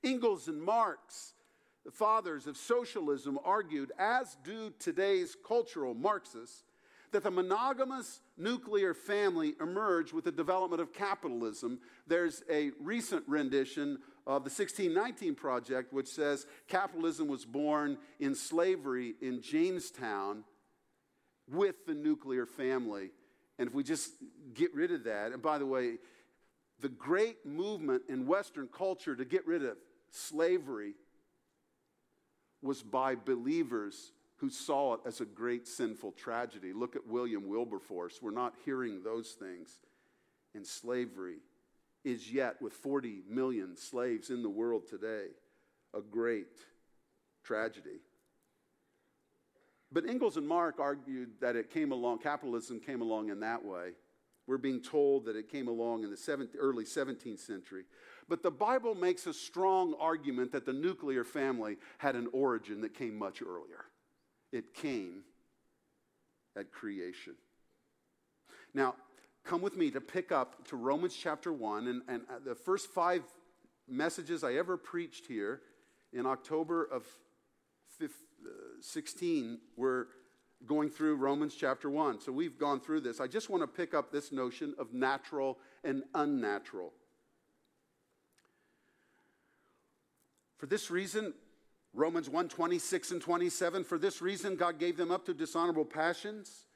Engels 0.03 0.47
and 0.47 0.61
Marx, 0.61 1.33
the 1.85 1.91
fathers 1.91 2.45
of 2.45 2.57
socialism, 2.57 3.39
argued, 3.43 3.91
as 3.97 4.37
do 4.43 4.71
today's 4.79 5.35
cultural 5.47 5.93
Marxists, 5.93 6.63
that 7.13 7.23
the 7.23 7.31
monogamous 7.31 8.21
nuclear 8.37 8.93
family 8.93 9.53
emerged 9.61 10.13
with 10.13 10.25
the 10.25 10.31
development 10.31 10.81
of 10.81 10.91
capitalism. 10.91 11.79
There's 12.07 12.43
a 12.49 12.71
recent 12.81 13.23
rendition 13.27 13.99
of 14.25 14.43
the 14.43 14.49
1619 14.49 15.35
Project, 15.35 15.93
which 15.93 16.07
says 16.07 16.47
capitalism 16.67 17.27
was 17.27 17.45
born 17.45 17.97
in 18.19 18.35
slavery 18.35 19.13
in 19.21 19.41
Jamestown 19.41 20.43
with 21.47 21.85
the 21.85 21.93
nuclear 21.93 22.45
family. 22.45 23.11
And 23.63 23.69
if 23.69 23.73
we 23.73 23.83
just 23.85 24.11
get 24.53 24.75
rid 24.75 24.91
of 24.91 25.05
that, 25.05 25.31
and 25.31 25.41
by 25.41 25.57
the 25.57 25.65
way, 25.65 25.93
the 26.81 26.89
great 26.89 27.45
movement 27.45 28.01
in 28.09 28.27
Western 28.27 28.67
culture 28.67 29.15
to 29.15 29.23
get 29.23 29.47
rid 29.47 29.63
of 29.63 29.77
slavery 30.11 30.95
was 32.61 32.83
by 32.83 33.15
believers 33.15 34.11
who 34.35 34.49
saw 34.49 34.95
it 34.95 34.99
as 35.05 35.21
a 35.21 35.25
great 35.25 35.65
sinful 35.65 36.11
tragedy. 36.11 36.73
Look 36.73 36.97
at 36.97 37.07
William 37.07 37.47
Wilberforce. 37.47 38.19
We're 38.21 38.31
not 38.31 38.53
hearing 38.65 39.01
those 39.01 39.29
things. 39.29 39.79
And 40.53 40.67
slavery 40.67 41.37
is 42.03 42.29
yet, 42.29 42.61
with 42.61 42.73
40 42.73 43.21
million 43.29 43.77
slaves 43.77 44.29
in 44.29 44.43
the 44.43 44.49
world 44.49 44.89
today, 44.89 45.27
a 45.93 46.01
great 46.01 46.59
tragedy. 47.45 48.01
But 49.93 50.09
Engels 50.09 50.37
and 50.37 50.47
Marx 50.47 50.79
argued 50.79 51.29
that 51.39 51.55
it 51.55 51.69
came 51.69 51.91
along, 51.91 52.19
capitalism 52.19 52.79
came 52.79 53.01
along 53.01 53.29
in 53.29 53.39
that 53.41 53.63
way. 53.63 53.91
We're 54.47 54.57
being 54.57 54.81
told 54.81 55.25
that 55.25 55.37
it 55.37 55.49
came 55.49 55.67
along 55.67 56.03
in 56.03 56.09
the 56.09 56.49
early 56.59 56.83
17th 56.83 57.39
century. 57.39 57.83
But 58.27 58.43
the 58.43 58.51
Bible 58.51 58.95
makes 58.95 59.27
a 59.27 59.33
strong 59.33 59.95
argument 59.99 60.51
that 60.51 60.65
the 60.65 60.73
nuclear 60.73 61.23
family 61.23 61.77
had 61.99 62.15
an 62.15 62.27
origin 62.33 62.81
that 62.81 62.93
came 62.93 63.17
much 63.17 63.41
earlier 63.41 63.85
it 64.53 64.73
came 64.75 65.23
at 66.55 66.71
creation. 66.71 67.33
Now, 68.73 68.95
come 69.43 69.61
with 69.61 69.75
me 69.75 69.91
to 69.91 69.99
pick 69.99 70.31
up 70.31 70.67
to 70.67 70.75
Romans 70.75 71.15
chapter 71.15 71.51
1. 71.51 71.87
And, 71.87 72.01
and 72.07 72.21
uh, 72.29 72.35
the 72.45 72.55
first 72.55 72.87
five 72.87 73.23
messages 73.89 74.43
I 74.43 74.53
ever 74.53 74.77
preached 74.77 75.25
here 75.25 75.61
in 76.13 76.25
October 76.25 76.83
of 76.85 77.03
15, 77.97 78.09
uh, 78.09 78.32
16 78.81 79.59
we're 79.77 80.07
going 80.65 80.89
through 80.89 81.15
Romans 81.15 81.55
chapter 81.55 81.89
1. 81.89 82.21
So 82.21 82.31
we've 82.31 82.57
gone 82.57 82.79
through 82.79 83.01
this. 83.01 83.19
I 83.19 83.27
just 83.27 83.49
want 83.49 83.63
to 83.63 83.67
pick 83.67 83.93
up 83.93 84.11
this 84.11 84.31
notion 84.31 84.73
of 84.77 84.93
natural 84.93 85.57
and 85.83 86.03
unnatural. 86.13 86.93
For 90.57 90.67
this 90.67 90.89
reason, 90.89 91.33
Romans 91.93 92.29
1 92.29 92.47
26 92.47 93.11
and 93.11 93.21
27. 93.21 93.83
For 93.83 93.97
this 93.97 94.21
reason, 94.21 94.55
God 94.55 94.79
gave 94.79 94.97
them 94.97 95.11
up 95.11 95.25
to 95.25 95.33
dishonorable 95.33 95.85
passions. 95.85 96.67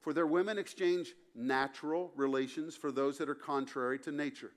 For 0.00 0.12
their 0.12 0.26
women 0.26 0.58
exchange 0.58 1.14
natural 1.34 2.12
relations 2.14 2.76
for 2.76 2.92
those 2.92 3.16
that 3.18 3.28
are 3.28 3.34
contrary 3.34 3.98
to 4.00 4.12
nature. 4.12 4.50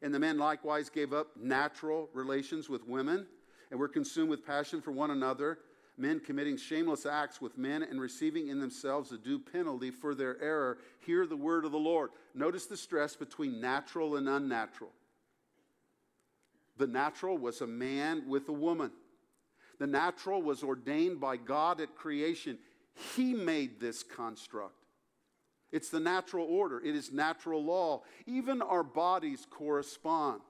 And 0.00 0.14
the 0.14 0.18
men 0.18 0.38
likewise 0.38 0.88
gave 0.88 1.12
up 1.12 1.28
natural 1.36 2.08
relations 2.14 2.68
with 2.68 2.86
women 2.86 3.26
and 3.70 3.80
were 3.80 3.88
consumed 3.88 4.30
with 4.30 4.46
passion 4.46 4.80
for 4.80 4.92
one 4.92 5.10
another, 5.10 5.58
men 5.98 6.20
committing 6.20 6.56
shameless 6.56 7.06
acts 7.06 7.40
with 7.40 7.56
men 7.56 7.82
and 7.82 8.00
receiving 8.00 8.48
in 8.48 8.60
themselves 8.60 9.12
a 9.12 9.18
due 9.18 9.38
penalty 9.38 9.90
for 9.90 10.14
their 10.14 10.40
error. 10.42 10.78
Hear 11.00 11.26
the 11.26 11.36
word 11.36 11.64
of 11.64 11.72
the 11.72 11.78
Lord. 11.78 12.10
Notice 12.34 12.66
the 12.66 12.76
stress 12.76 13.16
between 13.16 13.60
natural 13.60 14.16
and 14.16 14.28
unnatural. 14.28 14.92
The 16.76 16.86
natural 16.86 17.38
was 17.38 17.60
a 17.60 17.66
man 17.66 18.24
with 18.28 18.48
a 18.48 18.52
woman. 18.52 18.90
The 19.78 19.86
natural 19.86 20.42
was 20.42 20.62
ordained 20.62 21.20
by 21.20 21.36
God 21.36 21.80
at 21.80 21.94
creation. 21.94 22.58
He 23.14 23.34
made 23.34 23.80
this 23.80 24.02
construct. 24.02 24.74
It's 25.72 25.90
the 25.90 26.00
natural 26.00 26.46
order, 26.46 26.80
it 26.80 26.94
is 26.94 27.12
natural 27.12 27.62
law. 27.62 28.02
Even 28.26 28.62
our 28.62 28.84
bodies 28.84 29.46
correspond 29.50 30.40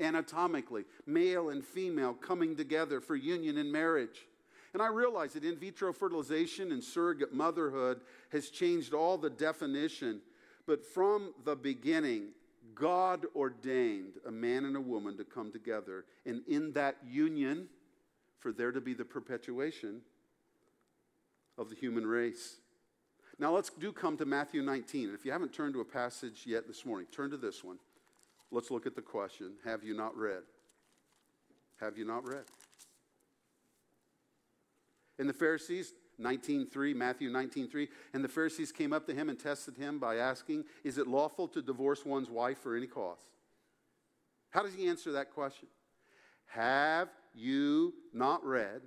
anatomically, 0.00 0.84
male 1.06 1.50
and 1.50 1.64
female 1.64 2.14
coming 2.14 2.56
together 2.56 3.00
for 3.00 3.16
union 3.16 3.58
and 3.58 3.70
marriage. 3.70 4.26
And 4.72 4.82
I 4.82 4.88
realize 4.88 5.32
that 5.32 5.44
in 5.44 5.56
vitro 5.56 5.92
fertilization 5.92 6.72
and 6.72 6.82
surrogate 6.84 7.32
motherhood 7.32 8.00
has 8.30 8.50
changed 8.50 8.92
all 8.92 9.16
the 9.16 9.30
definition, 9.30 10.20
but 10.66 10.84
from 10.84 11.32
the 11.44 11.56
beginning, 11.56 12.28
God 12.74 13.26
ordained 13.34 14.14
a 14.26 14.30
man 14.30 14.64
and 14.64 14.76
a 14.76 14.80
woman 14.80 15.16
to 15.16 15.24
come 15.24 15.50
together, 15.50 16.04
and 16.26 16.42
in 16.46 16.72
that 16.74 16.96
union, 17.04 17.68
for 18.38 18.52
there 18.52 18.70
to 18.70 18.80
be 18.80 18.94
the 18.94 19.04
perpetuation 19.04 20.02
of 21.56 21.70
the 21.70 21.74
human 21.74 22.06
race. 22.06 22.58
Now 23.38 23.52
let's 23.52 23.70
do 23.70 23.92
come 23.92 24.16
to 24.18 24.26
Matthew 24.26 24.62
19. 24.62 25.06
And 25.06 25.14
if 25.14 25.24
you 25.24 25.32
haven't 25.32 25.52
turned 25.52 25.74
to 25.74 25.80
a 25.80 25.84
passage 25.84 26.42
yet 26.44 26.66
this 26.66 26.84
morning, 26.84 27.06
turn 27.10 27.30
to 27.30 27.36
this 27.36 27.64
one. 27.64 27.78
Let's 28.50 28.70
look 28.70 28.86
at 28.86 28.94
the 28.94 29.02
question 29.02 29.52
Have 29.64 29.82
you 29.82 29.94
not 29.94 30.16
read? 30.16 30.42
Have 31.80 31.96
you 31.96 32.04
not 32.04 32.26
read? 32.26 32.44
And 35.18 35.28
the 35.28 35.34
Pharisees, 35.34 35.94
19.3, 36.20 36.94
Matthew 36.94 37.30
19.3, 37.30 37.88
and 38.12 38.24
the 38.24 38.28
Pharisees 38.28 38.72
came 38.72 38.92
up 38.92 39.06
to 39.06 39.14
him 39.14 39.28
and 39.28 39.38
tested 39.38 39.76
him 39.76 39.98
by 39.98 40.16
asking, 40.16 40.64
Is 40.84 40.98
it 40.98 41.06
lawful 41.06 41.48
to 41.48 41.62
divorce 41.62 42.04
one's 42.04 42.30
wife 42.30 42.58
for 42.58 42.76
any 42.76 42.86
cause? 42.86 43.18
How 44.50 44.62
does 44.62 44.74
he 44.74 44.88
answer 44.88 45.12
that 45.12 45.32
question? 45.32 45.68
Have 46.46 47.08
you 47.34 47.94
not 48.12 48.44
read 48.44 48.82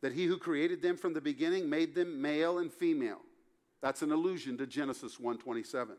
that 0.00 0.12
he 0.12 0.24
who 0.24 0.38
created 0.38 0.82
them 0.82 0.96
from 0.96 1.12
the 1.12 1.20
beginning 1.20 1.68
made 1.68 1.94
them 1.94 2.20
male 2.20 2.58
and 2.58 2.72
female? 2.72 3.20
That's 3.82 4.02
an 4.02 4.12
allusion 4.12 4.56
to 4.58 4.66
Genesis 4.66 5.18
127. 5.18 5.96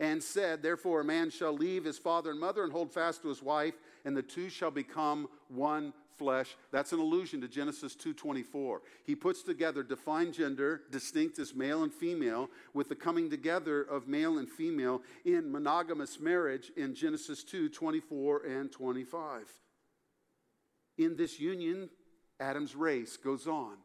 And 0.00 0.22
said, 0.22 0.62
Therefore, 0.62 1.00
a 1.00 1.04
man 1.04 1.30
shall 1.30 1.52
leave 1.52 1.84
his 1.84 1.98
father 1.98 2.30
and 2.30 2.40
mother 2.40 2.64
and 2.64 2.72
hold 2.72 2.92
fast 2.92 3.22
to 3.22 3.28
his 3.28 3.42
wife, 3.42 3.74
and 4.04 4.16
the 4.16 4.22
two 4.22 4.48
shall 4.48 4.70
become 4.70 5.28
one 5.48 5.92
flesh. 6.16 6.56
That's 6.70 6.92
an 6.92 7.00
allusion 7.00 7.40
to 7.40 7.48
Genesis 7.48 7.96
2:24. 7.96 8.82
He 9.04 9.14
puts 9.14 9.42
together 9.42 9.82
defined 9.82 10.34
gender, 10.34 10.82
distinct 10.90 11.38
as 11.38 11.54
male 11.54 11.82
and 11.82 11.92
female, 11.92 12.50
with 12.74 12.88
the 12.88 12.94
coming 12.94 13.30
together 13.30 13.82
of 13.82 14.08
male 14.08 14.38
and 14.38 14.48
female 14.48 15.02
in 15.24 15.50
monogamous 15.50 16.20
marriage 16.20 16.70
in 16.76 16.94
Genesis 16.94 17.42
2:24 17.44 18.44
and 18.44 18.70
25. 18.70 19.60
In 20.98 21.16
this 21.16 21.40
union, 21.40 21.90
Adam's 22.38 22.76
race 22.76 23.16
goes 23.16 23.46
on 23.46 23.76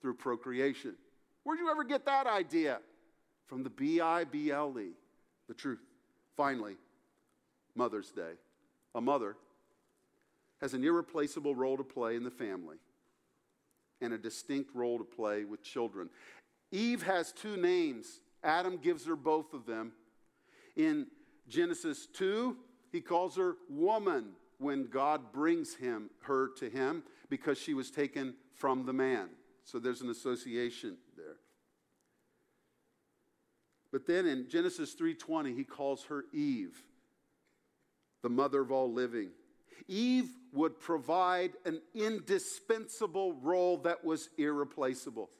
through 0.00 0.14
procreation. 0.14 0.96
Where'd 1.44 1.58
you 1.58 1.70
ever 1.70 1.84
get 1.84 2.04
that 2.06 2.26
idea? 2.26 2.80
From 3.46 3.62
the 3.62 3.70
B 3.70 4.00
I 4.00 4.24
B 4.24 4.50
L 4.50 4.78
E, 4.78 4.92
the 5.52 5.58
truth. 5.60 5.80
Finally, 6.34 6.76
Mother's 7.74 8.10
Day. 8.10 8.32
A 8.94 9.00
mother 9.02 9.36
has 10.62 10.72
an 10.72 10.82
irreplaceable 10.82 11.54
role 11.54 11.76
to 11.76 11.84
play 11.84 12.16
in 12.16 12.24
the 12.24 12.30
family 12.30 12.76
and 14.00 14.14
a 14.14 14.18
distinct 14.18 14.74
role 14.74 14.96
to 14.96 15.04
play 15.04 15.44
with 15.44 15.62
children. 15.62 16.08
Eve 16.70 17.02
has 17.02 17.32
two 17.32 17.58
names. 17.58 18.20
Adam 18.42 18.78
gives 18.78 19.04
her 19.06 19.14
both 19.14 19.52
of 19.52 19.66
them. 19.66 19.92
In 20.74 21.06
Genesis 21.48 22.06
2, 22.06 22.56
he 22.90 23.02
calls 23.02 23.36
her 23.36 23.56
woman 23.68 24.30
when 24.58 24.86
God 24.86 25.32
brings 25.32 25.74
him 25.74 26.08
her 26.22 26.48
to 26.56 26.70
him 26.70 27.02
because 27.28 27.58
she 27.58 27.74
was 27.74 27.90
taken 27.90 28.34
from 28.54 28.86
the 28.86 28.92
man. 28.94 29.28
So 29.64 29.78
there's 29.78 30.00
an 30.00 30.08
association. 30.08 30.96
But 33.92 34.06
then 34.06 34.26
in 34.26 34.48
Genesis 34.48 34.94
3:20 34.94 35.54
he 35.54 35.64
calls 35.64 36.04
her 36.04 36.24
Eve, 36.32 36.82
the 38.22 38.30
mother 38.30 38.62
of 38.62 38.72
all 38.72 38.90
living. 38.90 39.30
Eve 39.86 40.30
would 40.52 40.80
provide 40.80 41.52
an 41.64 41.82
indispensable 41.94 43.34
role 43.34 43.76
that 43.78 44.04
was 44.04 44.30
irreplaceable. 44.38 45.30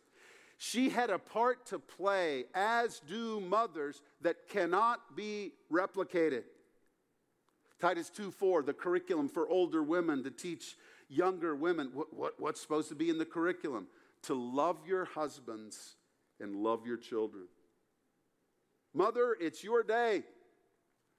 She 0.58 0.90
had 0.90 1.10
a 1.10 1.18
part 1.18 1.66
to 1.66 1.78
play, 1.78 2.44
as 2.54 3.00
do 3.00 3.40
mothers, 3.40 4.02
that 4.20 4.48
cannot 4.48 5.16
be 5.16 5.54
replicated. 5.70 6.44
Titus 7.80 8.10
2:4, 8.10 8.62
the 8.64 8.74
curriculum 8.74 9.28
for 9.28 9.48
older 9.48 9.82
women 9.82 10.22
to 10.22 10.30
teach 10.30 10.76
younger 11.08 11.56
women. 11.56 11.90
What, 11.94 12.12
what, 12.12 12.38
what's 12.38 12.60
supposed 12.60 12.90
to 12.90 12.94
be 12.94 13.10
in 13.10 13.18
the 13.18 13.24
curriculum? 13.24 13.88
To 14.22 14.34
love 14.34 14.86
your 14.86 15.04
husbands 15.06 15.96
and 16.38 16.54
love 16.54 16.86
your 16.86 16.96
children. 16.96 17.48
Mother, 18.94 19.36
it's 19.40 19.64
your 19.64 19.82
day. 19.82 20.22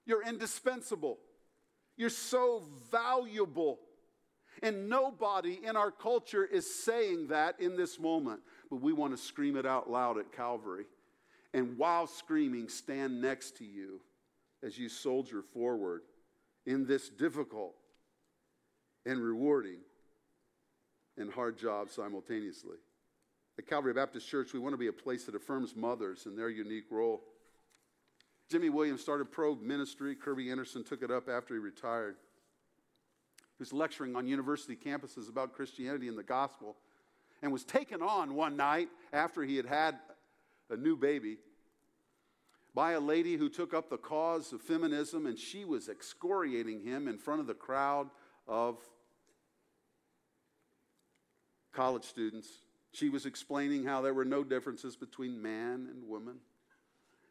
You're 0.06 0.26
indispensable. 0.26 1.18
You're 1.96 2.10
so 2.10 2.62
valuable. 2.90 3.80
And 4.62 4.88
nobody 4.88 5.60
in 5.64 5.76
our 5.76 5.90
culture 5.90 6.44
is 6.44 6.82
saying 6.84 7.28
that 7.28 7.60
in 7.60 7.76
this 7.76 7.98
moment. 7.98 8.40
But 8.70 8.80
we 8.80 8.92
want 8.92 9.16
to 9.16 9.22
scream 9.22 9.56
it 9.56 9.66
out 9.66 9.90
loud 9.90 10.18
at 10.18 10.32
Calvary. 10.32 10.84
And 11.52 11.76
while 11.76 12.06
screaming, 12.06 12.68
stand 12.68 13.20
next 13.20 13.56
to 13.58 13.64
you 13.64 14.00
as 14.62 14.78
you 14.78 14.88
soldier 14.88 15.42
forward 15.42 16.02
in 16.66 16.86
this 16.86 17.08
difficult 17.08 17.74
and 19.06 19.20
rewarding 19.20 19.78
and 21.16 21.32
hard 21.32 21.58
job 21.58 21.90
simultaneously. 21.90 22.76
At 23.58 23.68
Calvary 23.68 23.94
Baptist 23.94 24.28
Church, 24.28 24.52
we 24.52 24.58
want 24.58 24.72
to 24.72 24.78
be 24.78 24.88
a 24.88 24.92
place 24.92 25.24
that 25.24 25.34
affirms 25.34 25.76
mothers 25.76 26.26
and 26.26 26.36
their 26.36 26.48
unique 26.48 26.86
role. 26.90 27.22
Jimmy 28.50 28.68
Williams 28.68 29.00
started 29.00 29.30
Probe 29.30 29.62
Ministry. 29.62 30.14
Kerby 30.14 30.50
Anderson 30.50 30.84
took 30.84 31.02
it 31.02 31.10
up 31.10 31.28
after 31.28 31.54
he 31.54 31.60
retired. 31.60 32.16
He 33.56 33.62
was 33.62 33.72
lecturing 33.72 34.16
on 34.16 34.26
university 34.26 34.76
campuses 34.76 35.28
about 35.28 35.52
Christianity 35.54 36.08
and 36.08 36.18
the 36.18 36.22
gospel 36.22 36.76
and 37.42 37.52
was 37.52 37.64
taken 37.64 38.02
on 38.02 38.34
one 38.34 38.56
night 38.56 38.88
after 39.12 39.42
he 39.42 39.56
had 39.56 39.66
had 39.66 39.98
a 40.70 40.76
new 40.76 40.96
baby 40.96 41.38
by 42.74 42.92
a 42.92 43.00
lady 43.00 43.36
who 43.36 43.48
took 43.48 43.72
up 43.72 43.88
the 43.88 43.96
cause 43.96 44.52
of 44.52 44.60
feminism 44.60 45.26
and 45.26 45.38
she 45.38 45.64
was 45.64 45.88
excoriating 45.88 46.82
him 46.82 47.06
in 47.06 47.18
front 47.18 47.40
of 47.40 47.46
the 47.46 47.54
crowd 47.54 48.08
of 48.48 48.78
college 51.72 52.04
students. 52.04 52.48
She 52.92 53.08
was 53.08 53.26
explaining 53.26 53.84
how 53.84 54.02
there 54.02 54.14
were 54.14 54.24
no 54.24 54.42
differences 54.42 54.96
between 54.96 55.40
man 55.40 55.88
and 55.90 56.08
woman. 56.08 56.38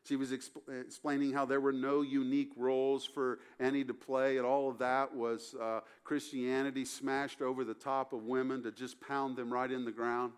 She 0.06 0.16
was 0.18 0.32
exp- 0.32 0.82
explaining 0.82 1.32
how 1.32 1.46
there 1.46 1.62
were 1.62 1.72
no 1.72 2.02
unique 2.02 2.52
roles 2.58 3.06
for 3.06 3.40
any 3.60 3.86
to 3.86 3.94
play, 3.94 4.38
and 4.38 4.46
all 4.46 4.70
of 4.70 4.78
that 4.80 5.16
was 5.16 5.56
uh, 5.62 5.80
Christianity 6.04 6.84
smashed 6.84 7.42
over 7.42 7.64
the 7.64 7.74
top 7.74 8.12
of 8.12 8.24
women 8.24 8.64
to 8.64 8.72
just 8.72 9.00
pound 9.00 9.38
them 9.38 9.52
right 9.52 9.72
in 9.72 9.86
the 9.86 9.92
ground. 9.92 10.34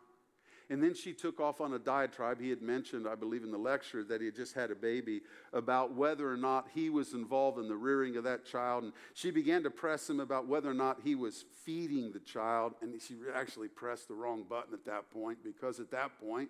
And 0.69 0.82
then 0.82 0.95
she 0.95 1.13
took 1.13 1.39
off 1.39 1.62
on 1.62 1.73
a 1.73 1.80
diatribe. 1.80 2.41
He 2.41 2.49
had 2.49 2.62
mentioned, 2.62 3.08
I 3.08 3.13
believe, 3.15 3.43
in 3.43 3.51
the 3.51 3.58
lecture 3.58 4.04
that 4.06 4.19
he 4.19 4.25
had 4.25 4.36
just 4.36 4.56
had 4.56 4.71
a 4.71 4.75
baby 4.75 5.21
about 5.54 5.93
whether 5.93 6.32
or 6.32 6.38
not 6.38 6.67
he 6.73 6.89
was 6.89 7.13
involved 7.13 7.60
in 7.60 7.67
the 7.67 7.75
rearing 7.75 8.17
of 8.17 8.23
that 8.23 8.45
child. 8.45 8.84
And 8.84 8.93
she 9.13 9.30
began 9.30 9.62
to 9.63 9.69
press 9.69 10.10
him 10.10 10.19
about 10.19 10.47
whether 10.47 10.69
or 10.69 10.73
not 10.73 11.01
he 11.04 11.13
was 11.13 11.45
feeding 11.63 12.12
the 12.12 12.19
child. 12.19 12.73
And 12.82 12.99
she 12.99 13.15
actually 13.36 13.67
pressed 13.67 14.08
the 14.08 14.15
wrong 14.15 14.43
button 14.49 14.73
at 14.73 14.86
that 14.86 15.12
point 15.12 15.39
because 15.43 15.80
at 15.80 15.91
that 15.91 16.19
point, 16.19 16.49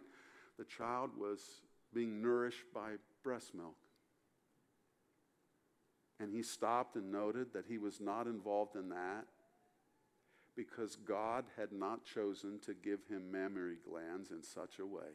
the 0.58 0.64
child 0.64 1.12
was 1.18 1.42
being 1.96 2.22
nourished 2.22 2.66
by 2.74 2.92
breast 3.24 3.56
milk. 3.56 3.78
And 6.20 6.32
he 6.32 6.44
stopped 6.44 6.96
and 6.96 7.12
noted 7.12 7.54
that 7.54 7.66
he 7.68 7.78
was 7.78 8.00
not 8.00 8.28
involved 8.28 8.76
in 8.76 8.90
that 8.90 9.26
because 10.56 10.96
God 10.96 11.46
had 11.58 11.72
not 11.72 12.06
chosen 12.06 12.60
to 12.66 12.74
give 12.74 13.00
him 13.10 13.32
mammary 13.32 13.78
glands 13.90 14.32
in 14.32 14.44
such 14.44 14.80
a 14.80 14.86
way. 14.86 15.12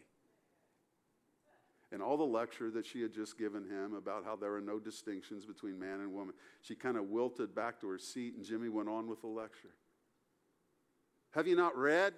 And 1.93 2.03
all 2.03 2.17
the 2.17 2.25
lecture 2.25 2.71
that 2.71 2.87
she 2.87 3.03
had 3.03 3.13
just 3.13 3.39
given 3.39 3.69
him 3.69 3.95
about 3.95 4.25
how 4.25 4.37
there 4.37 4.55
are 4.55 4.61
no 4.61 4.79
distinctions 4.79 5.45
between 5.45 5.79
man 5.79 6.01
and 6.01 6.13
woman, 6.13 6.35
she 6.63 6.75
kind 6.75 6.97
of 6.97 7.07
wilted 7.09 7.55
back 7.55 7.81
to 7.81 7.89
her 7.89 7.99
seat, 7.99 8.35
and 8.37 8.45
Jimmy 8.45 8.69
went 8.69 8.89
on 8.89 9.09
with 9.09 9.23
the 9.23 9.27
lecture. 9.27 9.75
Have 11.33 11.49
you 11.49 11.57
not 11.57 11.77
read? 11.77 12.15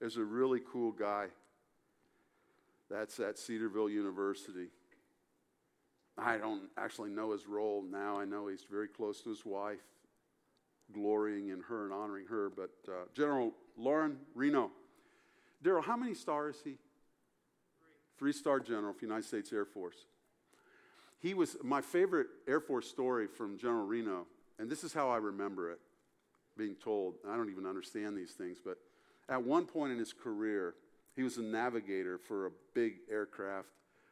There's 0.00 0.16
a 0.16 0.24
really 0.24 0.60
cool 0.72 0.92
guy. 0.92 1.26
That's 2.90 3.18
at 3.20 3.38
Cedarville 3.38 3.90
University. 3.90 4.68
I 6.18 6.38
don't 6.38 6.62
actually 6.78 7.10
know 7.10 7.32
his 7.32 7.46
role 7.46 7.82
now. 7.82 8.18
I 8.18 8.24
know 8.24 8.46
he's 8.46 8.64
very 8.70 8.88
close 8.88 9.20
to 9.22 9.28
his 9.28 9.44
wife 9.44 9.80
glorying 10.92 11.48
in 11.48 11.60
her 11.62 11.84
and 11.84 11.92
honoring 11.92 12.26
her. 12.26 12.50
But 12.50 12.70
uh, 12.88 13.06
General 13.14 13.52
Loren 13.76 14.16
Reno. 14.34 14.70
Daryl, 15.62 15.84
how 15.84 15.96
many 15.96 16.14
stars 16.14 16.56
is 16.56 16.62
he? 16.62 16.78
Three 18.18 18.32
star 18.32 18.60
general 18.60 18.92
for 18.92 19.00
the 19.00 19.06
United 19.06 19.26
States 19.26 19.52
Air 19.52 19.64
Force. 19.64 20.06
He 21.18 21.34
was 21.34 21.56
my 21.62 21.80
favorite 21.80 22.28
Air 22.46 22.60
Force 22.60 22.88
story 22.88 23.26
from 23.26 23.58
General 23.58 23.86
Reno, 23.86 24.26
and 24.58 24.70
this 24.70 24.84
is 24.84 24.92
how 24.92 25.10
I 25.10 25.16
remember 25.16 25.70
it 25.72 25.80
being 26.56 26.74
told. 26.76 27.14
I 27.28 27.36
don't 27.36 27.50
even 27.50 27.66
understand 27.66 28.16
these 28.16 28.32
things, 28.32 28.58
but 28.64 28.78
at 29.28 29.42
one 29.42 29.66
point 29.66 29.92
in 29.92 29.98
his 29.98 30.12
career, 30.12 30.74
he 31.16 31.22
was 31.22 31.38
a 31.38 31.42
navigator 31.42 32.18
for 32.18 32.46
a 32.46 32.50
big 32.74 32.98
aircraft 33.10 33.68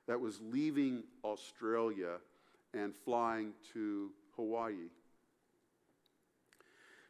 that 0.08 0.18
was 0.18 0.40
leaving 0.40 1.04
Australia 1.22 2.16
and 2.72 2.94
flying 2.94 3.52
to 3.74 4.10
Hawaii. 4.36 4.88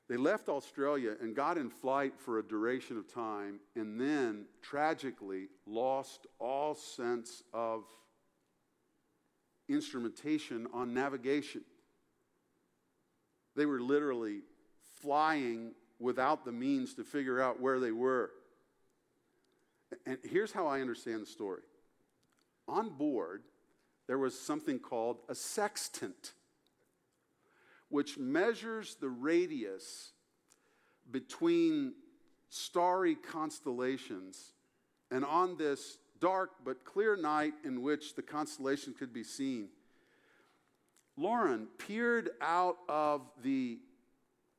They 0.08 0.16
left 0.16 0.48
Australia 0.48 1.14
and 1.22 1.34
got 1.34 1.56
in 1.56 1.70
flight 1.70 2.12
for 2.18 2.38
a 2.38 2.42
duration 2.42 2.98
of 2.98 3.12
time 3.12 3.60
and 3.74 3.98
then 3.98 4.44
tragically 4.60 5.48
lost 5.66 6.26
all 6.38 6.74
sense 6.74 7.42
of 7.54 7.84
instrumentation 9.68 10.66
on 10.74 10.92
navigation. 10.92 11.62
They 13.56 13.64
were 13.64 13.80
literally 13.80 14.40
flying 15.00 15.72
without 15.98 16.44
the 16.44 16.52
means 16.52 16.94
to 16.94 17.04
figure 17.04 17.40
out 17.40 17.60
where 17.60 17.80
they 17.80 17.92
were. 17.92 18.30
And 20.06 20.18
here's 20.22 20.52
how 20.52 20.66
I 20.66 20.80
understand 20.80 21.22
the 21.22 21.26
story 21.26 21.62
on 22.66 22.90
board, 22.90 23.42
there 24.06 24.18
was 24.18 24.38
something 24.38 24.78
called 24.78 25.18
a 25.28 25.34
sextant 25.34 26.32
which 27.88 28.18
measures 28.18 28.96
the 29.00 29.08
radius 29.08 30.12
between 31.10 31.92
starry 32.48 33.14
constellations. 33.14 34.52
And 35.10 35.24
on 35.24 35.56
this 35.56 35.98
dark 36.20 36.50
but 36.64 36.84
clear 36.84 37.16
night 37.16 37.52
in 37.64 37.82
which 37.82 38.14
the 38.14 38.22
constellation 38.22 38.94
could 38.98 39.12
be 39.12 39.22
seen, 39.22 39.68
Loren 41.16 41.68
peered 41.78 42.30
out 42.40 42.78
of 42.88 43.22
the 43.42 43.78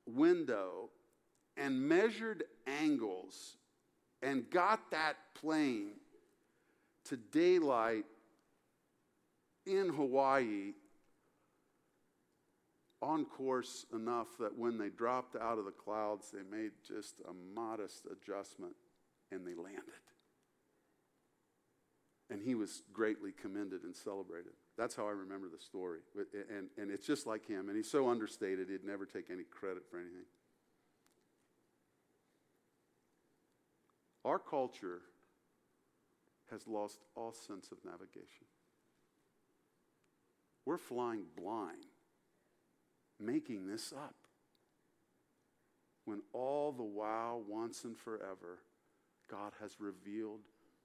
window 0.06 0.90
and 1.58 1.82
measured 1.82 2.44
angles 2.68 3.58
and 4.26 4.50
got 4.50 4.92
that 4.92 5.18
plane 5.36 5.92
to 7.06 7.16
daylight 7.16 8.06
in 9.68 9.90
Hawaii 9.90 10.74
on 13.02 13.26
course 13.26 13.86
enough 13.94 14.28
that 14.40 14.58
when 14.58 14.80
they 14.80 14.90
dropped 14.90 15.36
out 15.36 15.60
of 15.60 15.66
the 15.66 15.72
clouds, 15.72 16.32
they 16.32 16.42
made 16.58 16.72
just 16.88 17.22
a 17.30 17.34
modest 17.54 18.08
adjustment 18.12 18.74
and 19.32 19.46
they 19.46 19.54
landed. 19.54 19.84
And 22.32 22.42
he 22.42 22.56
was 22.56 22.82
greatly 22.92 23.32
commended 23.32 23.84
and 23.84 23.96
celebrated. 23.96 24.54
That's 24.76 24.96
how 24.96 25.08
I 25.08 25.12
remember 25.12 25.48
the 25.48 25.64
story. 25.64 26.00
And, 26.50 26.70
and 26.80 26.90
it's 26.90 27.06
just 27.06 27.28
like 27.28 27.46
him. 27.48 27.70
And 27.70 27.78
he's 27.78 27.92
so 27.92 28.10
understated, 28.10 28.70
he'd 28.70 28.84
never 28.84 29.06
take 29.06 29.30
any 29.30 29.44
credit 29.44 29.84
for 29.90 29.98
anything. 30.00 30.26
Our 34.26 34.40
culture 34.40 35.02
has 36.50 36.68
lost 36.68 37.00
all 37.16 37.32
sense 37.32 37.72
of 37.72 37.78
navigation. 37.86 38.48
We're 40.66 40.80
flying 40.80 41.26
blind 41.38 41.86
making 43.20 43.68
this 43.68 43.94
up. 43.94 44.16
When 46.06 46.22
all 46.34 46.72
the 46.72 46.84
while, 46.84 47.42
once 47.48 47.84
and 47.84 47.98
forever, 47.98 48.60
God 49.30 49.54
has 49.62 49.80
revealed 49.80 50.42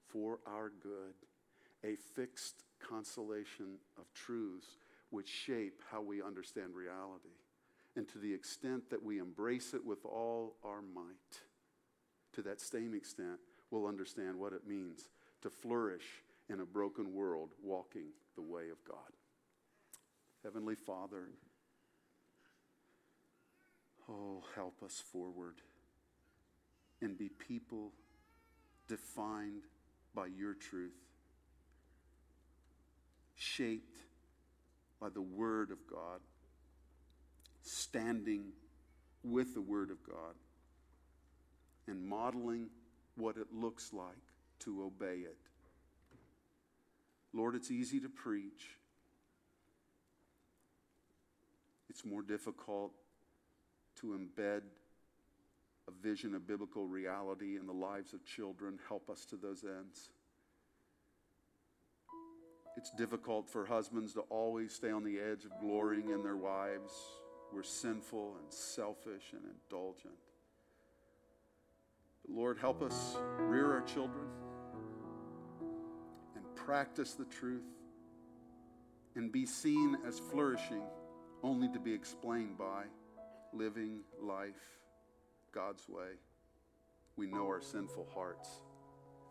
for 0.07 0.39
our 0.47 0.71
good 0.81 1.15
a 1.83 1.95
fixed 2.15 2.63
constellation 2.79 3.77
of 3.97 4.05
truths 4.13 4.77
which 5.09 5.27
shape 5.27 5.81
how 5.91 6.01
we 6.01 6.21
understand 6.21 6.75
reality. 6.75 7.35
And 7.95 8.07
to 8.09 8.19
the 8.19 8.33
extent 8.33 8.89
that 8.89 9.03
we 9.03 9.19
embrace 9.19 9.73
it 9.73 9.85
with 9.85 10.05
all 10.05 10.55
our 10.63 10.81
might, 10.81 11.41
to 12.33 12.41
that 12.43 12.61
same 12.61 12.93
extent, 12.93 13.39
we'll 13.69 13.87
understand 13.87 14.37
what 14.37 14.53
it 14.53 14.67
means 14.67 15.09
to 15.41 15.49
flourish 15.49 16.23
in 16.49 16.59
a 16.59 16.65
broken 16.65 17.13
world 17.13 17.49
walking 17.63 18.07
the 18.35 18.41
way 18.41 18.69
of 18.69 18.83
God. 18.85 18.97
Heavenly 20.43 20.75
Father, 20.75 21.29
Oh, 24.11 24.43
help 24.55 24.83
us 24.83 25.01
forward 25.11 25.55
and 27.01 27.17
be 27.17 27.29
people 27.29 27.91
defined 28.87 29.63
by 30.13 30.25
your 30.25 30.53
truth, 30.53 30.97
shaped 33.35 33.99
by 34.99 35.09
the 35.09 35.21
Word 35.21 35.71
of 35.71 35.77
God, 35.87 36.19
standing 37.61 38.51
with 39.23 39.53
the 39.53 39.61
Word 39.61 39.91
of 39.91 40.03
God, 40.03 40.35
and 41.91 42.03
modeling 42.05 42.69
what 43.15 43.37
it 43.37 43.47
looks 43.53 43.93
like 43.93 44.15
to 44.59 44.83
obey 44.83 45.19
it. 45.19 45.37
Lord, 47.33 47.55
it's 47.55 47.69
easy 47.69 47.99
to 47.99 48.09
preach. 48.09 48.77
It's 51.89 52.03
more 52.05 52.23
difficult 52.23 52.93
to 53.99 54.17
embed 54.17 54.61
a 55.87 55.91
vision 56.01 56.33
of 56.33 56.47
biblical 56.47 56.87
reality 56.87 57.57
in 57.57 57.67
the 57.67 57.73
lives 57.73 58.13
of 58.13 58.25
children. 58.25 58.79
Help 58.87 59.09
us 59.09 59.25
to 59.25 59.35
those 59.35 59.63
ends. 59.63 60.09
It's 62.77 62.91
difficult 62.91 63.49
for 63.49 63.65
husbands 63.65 64.13
to 64.13 64.21
always 64.21 64.73
stay 64.73 64.91
on 64.91 65.03
the 65.03 65.19
edge 65.19 65.43
of 65.43 65.51
glorying 65.59 66.09
in 66.09 66.23
their 66.23 66.37
wives. 66.37 66.93
We're 67.53 67.63
sinful 67.63 68.37
and 68.41 68.51
selfish 68.51 69.33
and 69.33 69.41
indulgent. 69.43 70.13
Lord, 72.33 72.57
help 72.57 72.81
us 72.81 73.17
rear 73.39 73.71
our 73.73 73.81
children 73.81 74.25
and 76.35 76.43
practice 76.55 77.13
the 77.13 77.25
truth 77.25 77.65
and 79.15 79.31
be 79.31 79.45
seen 79.45 79.97
as 80.07 80.19
flourishing 80.19 80.81
only 81.43 81.67
to 81.69 81.79
be 81.79 81.93
explained 81.93 82.57
by 82.57 82.83
living 83.53 83.99
life 84.21 84.79
God's 85.51 85.87
way. 85.89 86.11
We 87.17 87.27
know 87.27 87.45
our 87.47 87.61
sinful 87.61 88.07
hearts 88.13 88.47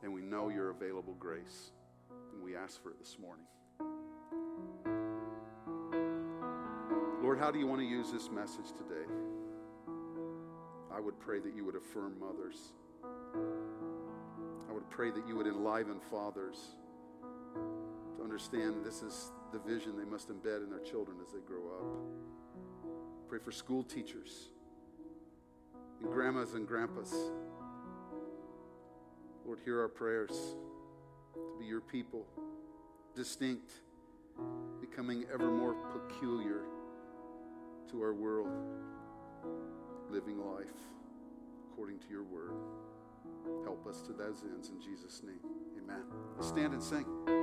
and 0.02 0.12
we 0.12 0.22
know 0.22 0.48
your 0.48 0.70
available 0.70 1.14
grace, 1.18 1.72
and 2.32 2.42
we 2.42 2.56
ask 2.56 2.82
for 2.82 2.90
it 2.90 2.98
this 2.98 3.18
morning. 3.18 3.44
Lord, 7.22 7.38
how 7.38 7.50
do 7.50 7.58
you 7.58 7.66
want 7.66 7.80
to 7.80 7.86
use 7.86 8.10
this 8.10 8.30
message 8.30 8.72
today? 8.76 9.06
I 10.92 11.00
would 11.00 11.18
pray 11.20 11.38
that 11.40 11.54
you 11.54 11.64
would 11.64 11.76
affirm 11.76 12.18
mothers. 12.18 12.72
I 13.34 14.72
would 14.72 14.88
pray 14.90 15.10
that 15.10 15.26
you 15.26 15.36
would 15.36 15.46
enliven 15.46 16.00
fathers 16.10 16.56
to 18.16 18.22
understand 18.22 18.84
this 18.84 19.02
is 19.02 19.32
the 19.52 19.58
vision 19.58 19.96
they 19.96 20.04
must 20.04 20.28
embed 20.28 20.62
in 20.62 20.70
their 20.70 20.80
children 20.80 21.18
as 21.24 21.32
they 21.32 21.40
grow 21.40 21.66
up. 21.78 22.90
Pray 23.28 23.38
for 23.38 23.52
school 23.52 23.82
teachers 23.82 24.48
and 26.00 26.10
grandmas 26.10 26.54
and 26.54 26.66
grandpas. 26.66 27.12
Lord, 29.44 29.58
hear 29.64 29.80
our 29.80 29.88
prayers 29.88 30.56
to 31.34 31.58
be 31.58 31.66
your 31.66 31.80
people, 31.80 32.26
distinct, 33.14 33.72
becoming 34.80 35.24
ever 35.32 35.50
more 35.50 35.74
peculiar 35.92 36.62
to 37.90 38.00
our 38.00 38.14
world, 38.14 38.48
living 40.10 40.38
life 40.38 40.68
according 41.72 41.98
to 41.98 42.06
your 42.10 42.22
word. 42.24 42.52
Help 43.64 43.86
us 43.86 44.02
to 44.02 44.12
those 44.12 44.42
ends 44.42 44.70
in 44.70 44.80
Jesus' 44.80 45.22
name. 45.24 45.40
Amen. 45.82 46.04
Stand 46.40 46.72
and 46.72 46.82
sing. 46.82 47.39